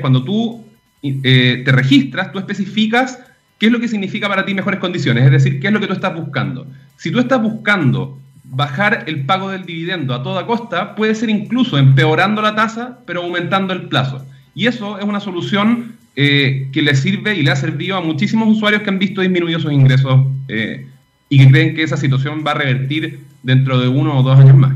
[0.00, 0.64] cuando tú
[1.02, 3.18] eh, te registras, tú especificas
[3.58, 5.86] qué es lo que significa para ti mejores condiciones, es decir, qué es lo que
[5.86, 6.66] tú estás buscando.
[6.96, 11.76] Si tú estás buscando bajar el pago del dividendo a toda costa, puede ser incluso
[11.76, 14.24] empeorando la tasa, pero aumentando el plazo.
[14.54, 18.48] Y eso es una solución eh, que le sirve y le ha servido a muchísimos
[18.48, 20.86] usuarios que han visto disminuidos sus ingresos eh,
[21.28, 24.56] y que creen que esa situación va a revertir dentro de uno o dos años
[24.56, 24.74] más.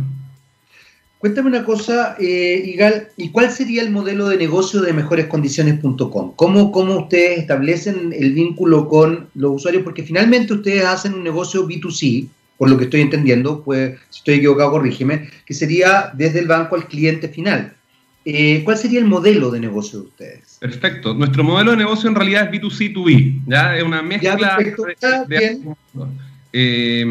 [1.23, 6.33] Cuéntame una cosa, eh, Igal, ¿y cuál sería el modelo de negocio de mejorescondiciones.com?
[6.35, 9.85] ¿Cómo, ¿Cómo ustedes establecen el vínculo con los usuarios?
[9.85, 12.27] Porque finalmente ustedes hacen un negocio B2C,
[12.59, 16.75] por lo que estoy entendiendo, pues si estoy equivocado, corrígeme, que sería desde el banco
[16.75, 17.73] al cliente final.
[18.25, 20.57] Eh, ¿Cuál sería el modelo de negocio de ustedes?
[20.59, 21.15] Perfecto.
[21.15, 23.77] Nuestro modelo de negocio en realidad es B2C2B, ¿ya?
[23.77, 24.59] Es una mezcla
[25.29, 25.61] de,
[26.53, 27.07] eh,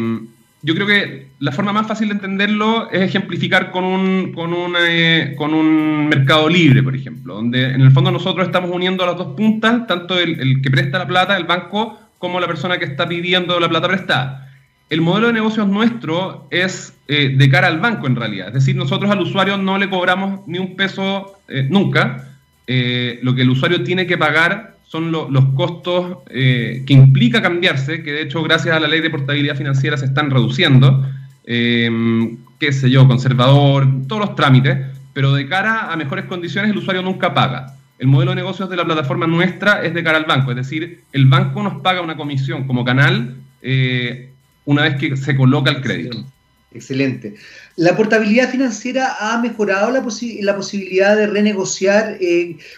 [0.62, 5.34] yo creo que la forma más fácil de entenderlo es ejemplificar con un, con, eh,
[5.36, 9.34] con un mercado libre, por ejemplo, donde en el fondo nosotros estamos uniendo las dos
[9.36, 13.58] puntas, tanto el, que presta la plata, el banco, como la persona que está pidiendo
[13.58, 14.48] la plata prestada.
[14.88, 18.76] El modelo de negocios nuestro es eh, de cara al banco en realidad, es decir,
[18.76, 22.28] nosotros al usuario no le cobramos ni un peso eh, nunca,
[22.68, 28.12] lo que el usuario tiene que pagar son los costos eh, que implica cambiarse, que
[28.12, 31.02] de hecho gracias a la ley de portabilidad financiera se están reduciendo,
[31.46, 34.76] eh, qué sé yo, conservador, todos los trámites,
[35.14, 37.74] pero de cara a mejores condiciones el usuario nunca paga.
[37.98, 41.00] El modelo de negocios de la plataforma nuestra es de cara al banco, es decir,
[41.12, 44.28] el banco nos paga una comisión como canal eh,
[44.66, 46.22] una vez que se coloca el crédito.
[46.70, 47.36] Excelente.
[47.76, 50.04] La portabilidad financiera ha mejorado la,
[50.40, 52.18] la posibilidad de renegociar,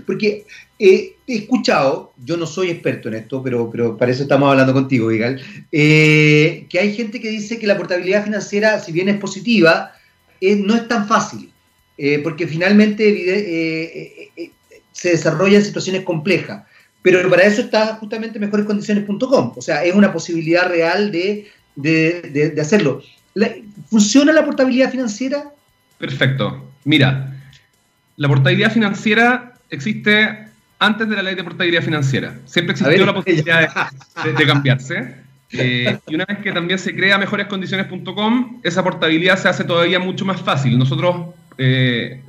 [0.07, 0.47] porque
[0.79, 5.09] he escuchado, yo no soy experto en esto, pero, pero para eso estamos hablando contigo,
[5.09, 5.41] Vigal,
[5.73, 9.93] eh, que hay gente que dice que la portabilidad financiera, si bien es positiva,
[10.41, 11.51] eh, no es tan fácil,
[11.97, 14.31] eh, porque finalmente
[14.93, 16.65] se desarrolla en situaciones complejas.
[17.03, 23.03] Pero para eso está justamente mejorescondiciones.com, o sea, es una posibilidad real de, de hacerlo.
[23.91, 25.45] ¿Funciona la portabilidad financiera?
[25.99, 26.71] Perfecto.
[26.85, 27.35] Mira,
[28.17, 30.47] la portabilidad financiera existe
[30.79, 32.35] antes de la ley de portabilidad financiera.
[32.45, 33.61] Siempre existió la posibilidad
[34.25, 35.25] de, cambiarse.
[35.57, 40.25] Eh, y una vez que también se crea mejorescondiciones.com, esa portabilidad se hace todavía mucho
[40.25, 40.77] más fácil.
[40.77, 41.27] Nosotros,
[41.59, 42.25] eh,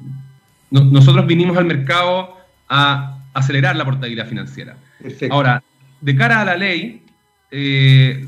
[0.69, 2.37] nosotros vinimos al mercado
[2.69, 4.77] a acelerar la portabilidad financiera.
[5.31, 5.63] Ahora,
[6.01, 7.01] de cara a la ley,
[7.55, 8.27] eh,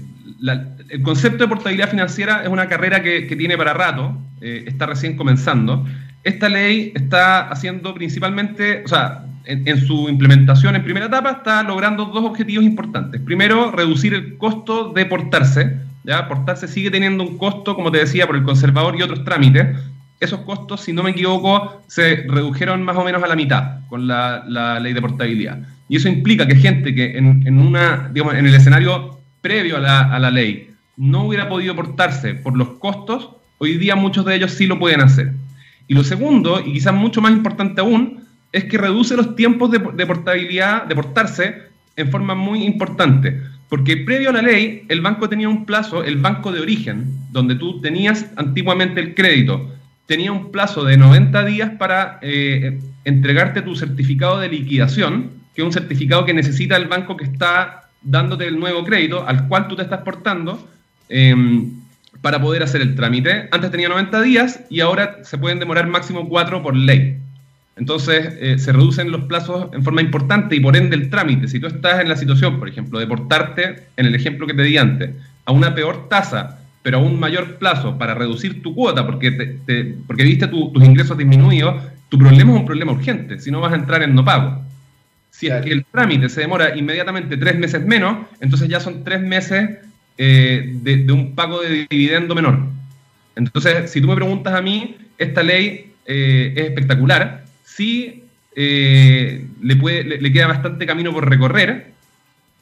[0.90, 5.86] el concepto de portabilidad financiera es una carrera que, tiene para rato, está recién comenzando.
[6.24, 12.06] Esta ley está haciendo principalmente, o sea, en, su implementación en primera etapa está logrando
[12.06, 13.22] dos objetivos importantes.
[13.22, 15.78] Primero, reducir el costo de portarse.
[16.04, 16.28] ¿ya?
[16.28, 19.68] Portarse sigue teniendo un costo, como te decía, por el conservador y otros trámites.
[20.20, 24.08] Esos costos, si no me equivoco, se redujeron más o menos a la mitad con
[24.08, 25.60] la, ley de portabilidad.
[25.88, 29.17] Y eso implica que gente que en, una, digamos, en el escenario
[29.48, 33.30] previo a la, a la ley no hubiera podido portarse por los costos,
[33.60, 35.32] hoy día muchos de ellos sí lo pueden hacer.
[35.88, 39.80] Y lo segundo, y quizás mucho más importante aún, es que reduce los tiempos de,
[39.80, 41.62] portabilidad, de portarse,
[41.96, 43.42] en forma muy importante.
[43.70, 47.56] Porque previo a la ley, el banco tenía un plazo, el banco de origen, donde
[47.56, 49.74] tú tenías antiguamente el crédito,
[50.08, 55.66] tenía un plazo de 90 días para eh, entregarte tu certificado de liquidación, que es
[55.66, 59.76] un certificado que necesita el banco que está dándote el nuevo crédito, al cual tú
[59.76, 60.68] te estás portando,
[61.10, 61.72] em,
[62.22, 63.48] para poder hacer el trámite.
[63.52, 67.18] Antes tenía 90 días y ahora se pueden demorar máximo 4 por ley.
[67.76, 71.48] Entonces eh, se reducen los plazos en forma importante y por ende el trámite.
[71.48, 74.64] Si tú estás en la situación, por ejemplo, de portarte, en el ejemplo que te
[74.64, 75.12] di antes,
[75.46, 79.96] a una peor tasa, pero a un mayor plazo para reducir tu cuota porque, te,
[80.08, 83.76] porque viste tus ingresos disminuidos, tu problema es un problema urgente, si no vas a
[83.76, 84.64] entrar en no pago.
[85.38, 89.22] Si es que el trámite se demora inmediatamente tres meses menos, entonces ya son tres
[89.22, 89.70] meses
[90.18, 92.60] eh, de, un pago de dividendo menor.
[93.36, 97.46] Entonces, si tú me preguntas a mí, esta ley eh, es espectacular
[97.78, 98.24] sí
[98.56, 101.92] eh, le, puede, le, queda bastante camino por recorrer,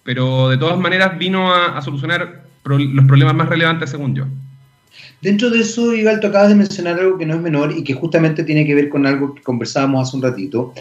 [0.04, 4.26] pero de todas maneras vino a, solucionar los problemas más relevantes según yo.
[5.22, 7.94] Dentro de eso, Igal, tú acabas de mencionar algo que no es menor y que
[7.94, 10.74] justamente tiene que ver con algo que conversábamos hace un ratito,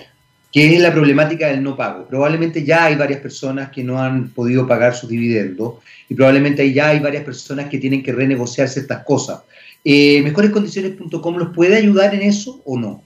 [0.54, 2.06] que es la problemática del no pago.
[2.06, 5.74] Probablemente ya hay varias personas que no han podido pagar sus dividendos
[6.08, 9.40] y probablemente ya hay varias personas que tienen que renegociar ciertas cosas.
[9.82, 13.02] Eh, ¿Mejorescondiciones.com los puede ayudar en eso o no?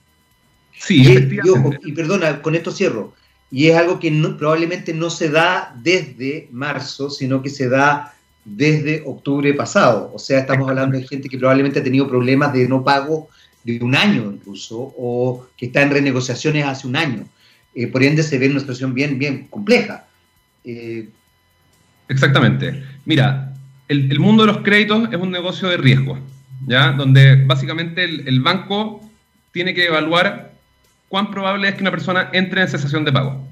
[0.77, 3.15] Sí, y, perdona, con esto cierro.
[3.49, 8.13] Y es algo que probablemente no se da desde marzo, sino que se da
[8.45, 10.11] desde octubre pasado.
[10.13, 13.27] O sea, estamos hablando de gente que probablemente ha tenido problemas de no pago
[13.63, 17.25] de un año incluso, o que está en renegociaciones hace un año.
[17.75, 20.05] Eh, por ende, se ve una situación bien, bien compleja.
[20.63, 21.09] Eh,
[22.07, 22.83] Exactamente.
[23.05, 23.53] Mira,
[23.87, 26.17] el, mundo de los créditos es un negocio de riesgo,
[26.65, 26.91] ¿ya?
[26.91, 29.07] Donde básicamente el banco
[29.51, 30.53] tiene que evaluar
[31.09, 33.47] cuán probable es que una persona entre en cesación de pago.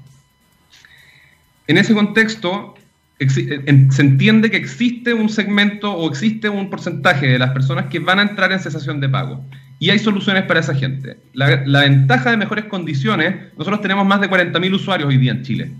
[1.66, 2.74] En ese contexto,
[3.18, 8.20] se entiende que existe un segmento o existe un porcentaje de las personas que van
[8.20, 9.44] a entrar en cesación de pago.
[9.78, 11.18] Y hay soluciones para esa gente.
[11.32, 15.70] La, ventaja de mejores condiciones, nosotros tenemos más de 40.000 usuarios hoy día en Chile.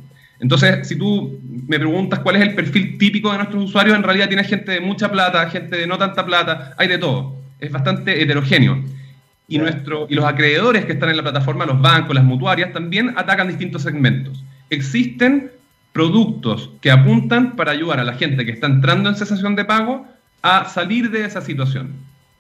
[0.41, 4.29] Entonces, si tú me preguntas cuál es el perfil típico de nuestros usuarios, en realidad
[4.29, 7.37] tiene gente de mucha plata, gente de no tanta plata, hay de todo.
[7.59, 8.85] Es bastante heterogéneo.
[9.49, 13.15] Y, nuestro, y los acreedores que están en la plataforma, los bancos, las mutuarias, también
[13.17, 14.45] atacan distintos segmentos.
[14.71, 15.51] Existen
[15.93, 20.07] productos que apuntan para ayudar a la gente que está entrando en cesación de pago
[20.43, 21.95] a salir de esa situación.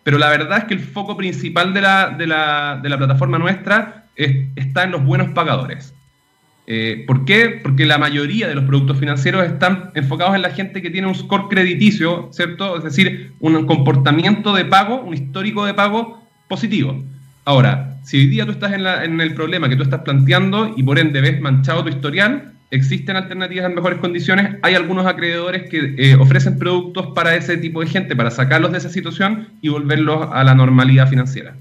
[0.08, 3.36] Pero la verdad es que el foco principal de la, de la, de la plataforma
[3.36, 5.92] nuestra está en los buenos pagadores.
[6.66, 7.60] Eh, ¿Por qué?
[7.62, 11.14] Porque la mayoría de los productos financieros están enfocados en la gente que tiene un
[11.14, 12.78] score crediticio, ¿cierto?
[12.78, 17.04] Es decir, un comportamiento de pago, un histórico de pago positivo.
[17.44, 20.84] Ahora, si hoy día tú estás en, en el problema que tú estás planteando y
[20.84, 24.56] por ende ves manchado tu historial, existen alternativas en mejores condiciones.
[24.62, 28.78] Hay algunos acreedores que eh, ofrecen productos para ese tipo de gente, para sacarlos de
[28.78, 31.56] esa situación y volverlos a la normalidad financiera.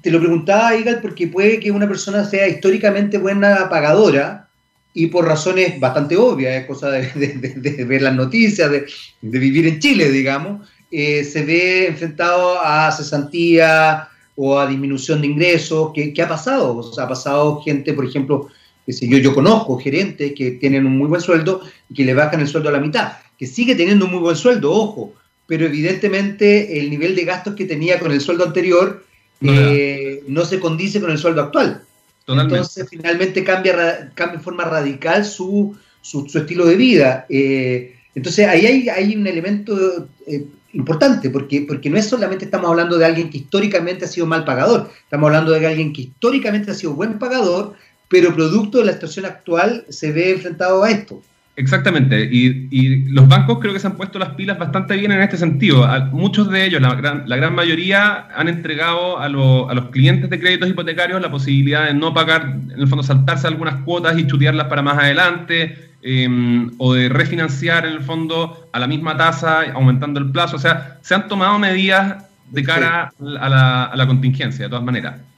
[0.00, 4.48] Te lo preguntaba, Igal, porque puede que una persona sea históricamente buena pagadora
[4.94, 8.86] y por razones bastante obvias, es cosa de, ver las noticias, de,
[9.20, 15.92] vivir en Chile, digamos, eh, se ve enfrentado a cesantía o a disminución de ingresos.
[15.94, 16.76] ¿Qué, qué ha pasado?
[16.76, 18.48] O sea, ha pasado gente, por ejemplo,
[18.86, 22.40] que yo, yo conozco gerentes que tienen un muy buen sueldo y que le bajan
[22.40, 25.14] el sueldo a la mitad, que sigue teniendo un muy buen sueldo, ojo,
[25.46, 29.04] pero evidentemente el nivel de gastos que tenía con el sueldo anterior
[29.40, 31.82] no, eh, se condice con el sueldo actual.
[32.26, 37.26] Entonces finalmente cambia, cambia en forma radical su, su, estilo de vida.
[37.28, 42.70] Eh, entonces ahí hay, hay un elemento eh, importante, porque, porque no es solamente estamos
[42.70, 46.70] hablando de alguien que históricamente ha sido mal pagador, estamos hablando de alguien que históricamente
[46.70, 47.74] ha sido buen pagador,
[48.12, 51.22] pero producto de la situación actual se ve enfrentado a esto.
[51.56, 55.38] Exactamente, y, los bancos creo que se han puesto las pilas bastante bien en este
[55.38, 55.86] sentido.
[56.12, 60.38] muchos de ellos, la gran, la gran mayoría, han entregado a, a, los clientes de
[60.38, 64.66] créditos hipotecarios la posibilidad de no pagar, en el fondo saltarse algunas cuotas y chutearlas
[64.66, 70.20] para más adelante, em, o de refinanciar en el fondo a la misma tasa, aumentando
[70.20, 70.56] el plazo.
[70.56, 74.84] O sea, se han tomado medidas de cara a, la, a la contingencia, de todas
[74.84, 75.31] maneras.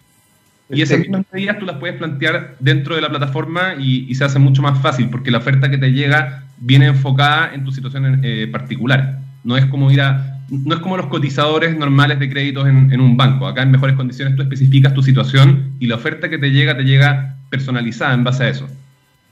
[0.70, 4.38] Y esas mismas medidas tú las puedes plantear dentro de la plataforma y, se hace
[4.38, 8.48] mucho más fácil porque la oferta que te llega viene enfocada en tu situación eh,
[8.50, 9.18] particular.
[9.42, 13.00] No es como ir a, no es como los cotizadores normales de créditos en, en,
[13.00, 13.46] un banco.
[13.46, 16.84] Acá en mejores condiciones tú especificas tu situación y la oferta que te llega te
[16.84, 18.66] llega personalizada en base a eso.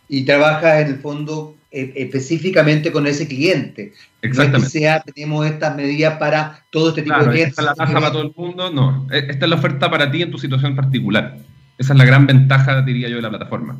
[0.08, 3.92] Y trabajas en el fondo específicamente con ese cliente.
[4.20, 4.78] Exactamente.
[4.78, 7.58] sea, tenemos estas medidas para todo este tipo de clientes.
[7.58, 9.06] Esta es la tasa para todo el mundo, no.
[9.10, 11.38] E, esta es la oferta para ti en tu situación particular.
[11.78, 13.78] Esa es la gran ventaja, diría yo, de la plataforma.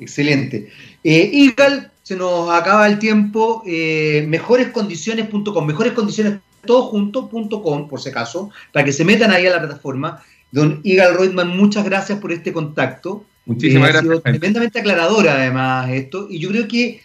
[0.00, 0.70] Excelente.
[1.04, 3.62] Eh, Igal, se nos acaba el tiempo.
[3.66, 10.22] Eh, mejorescondiciones.com, mejorescondiciones por si acaso, para que se metan ahí a la plataforma.
[10.50, 13.24] Don Igal Reutemann, muchas gracias por este contacto.
[13.46, 14.02] Muchísimas gracias.
[14.02, 16.26] Ha sido tremendamente aclaradora además esto.
[16.28, 17.00] Y yo creo que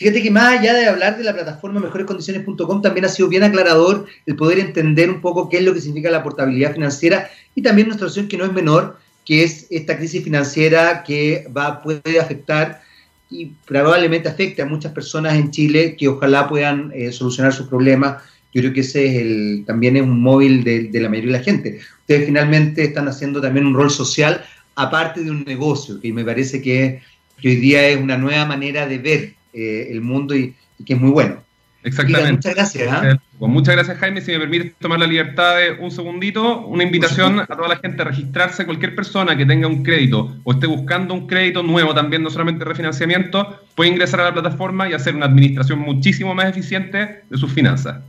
[0.00, 4.06] Fíjate que más allá de hablar de la plataforma mejorescondiciones.com, también ha sido bien aclarador
[4.24, 7.86] el poder entender un poco qué es lo que significa la portabilidad financiera y también
[7.86, 8.96] nuestra situación que no es menor,
[9.26, 12.80] que es esta crisis financiera que va, puede afectar
[13.28, 18.22] y probablemente afecte a muchas personas en Chile que ojalá puedan eh, solucionar sus problemas.
[18.54, 21.38] Yo creo que ese es el, también es un móvil de, de la mayoría de
[21.40, 21.78] la gente.
[22.00, 24.42] Ustedes finalmente están haciendo también un rol social
[24.76, 27.02] aparte de un negocio, que me parece que,
[27.38, 31.00] que hoy día es una nueva manera de ver eh, el mundo y, que es
[31.00, 31.42] muy bueno.
[31.82, 32.32] Exactamente.
[32.32, 32.92] muchas gracias.
[32.92, 33.18] ¿ah?
[33.38, 34.20] Pues muchas gracias, Jaime.
[34.20, 38.02] Si me permite tomar la libertad de un segundito, una invitación a toda la gente
[38.02, 38.66] a registrarse.
[38.66, 42.66] Cualquier persona que tenga un crédito o esté buscando un crédito nuevo también, no solamente
[42.66, 47.50] refinanciamiento, puede ingresar a la plataforma y hacer una administración muchísimo más eficiente de sus
[47.50, 48.02] finanzas.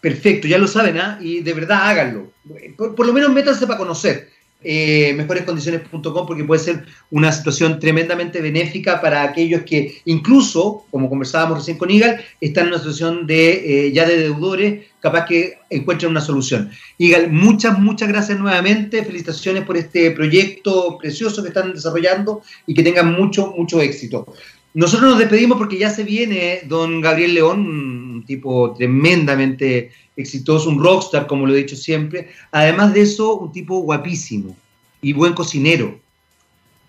[0.00, 1.18] Perfecto, ya lo saben, ¿ah?
[1.20, 2.32] Y de verdad háganlo.
[2.76, 9.00] por lo menos métanse para conocer eh, mejorescondiciones.com porque puede ser una situación tremendamente benéfica
[9.00, 13.92] para aquellos que incluso, como conversábamos recién con Igal, están en una situación de eh,
[13.92, 16.70] ya de deudores, capaz que encuentren una solución.
[16.98, 22.82] Igal, muchas, muchas gracias nuevamente, felicitaciones por este proyecto precioso que están desarrollando y que
[22.82, 24.26] tengan mucho, mucho éxito.
[24.74, 30.82] Nosotros nos despedimos porque ya se viene don Gabriel León, un tipo tremendamente exitoso, un
[30.82, 32.28] rockstar, como lo he dicho siempre.
[32.50, 34.54] Además de eso, un tipo guapísimo
[35.00, 35.98] y buen cocinero.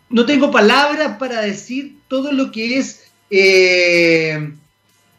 [0.10, 4.52] No tengo palabras para decir todo lo que es eh,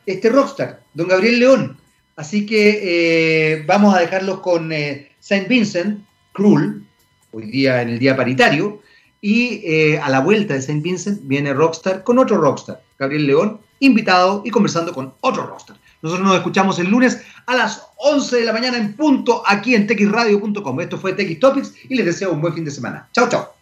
[0.04, 1.76] este rockstar, don Gabriel León.
[2.16, 6.82] Así que eh, vamos a dejarlo con eh, Saint Vincent, Cruel,
[7.30, 8.82] hoy día en el día paritario,
[9.22, 14.42] y a la vuelta de Saint Vincent viene Rockstar con otro Rockstar, Gabriel León, invitado
[14.46, 15.76] y conversando con otro Rockstar.
[16.00, 19.86] Nosotros nos escuchamos el lunes a las 11 de la mañana en punto aquí en
[19.86, 20.80] texradio.com.
[20.80, 23.08] Esto fue TX Topics y les deseo un buen fin de semana.
[23.12, 23.59] Chao, chao.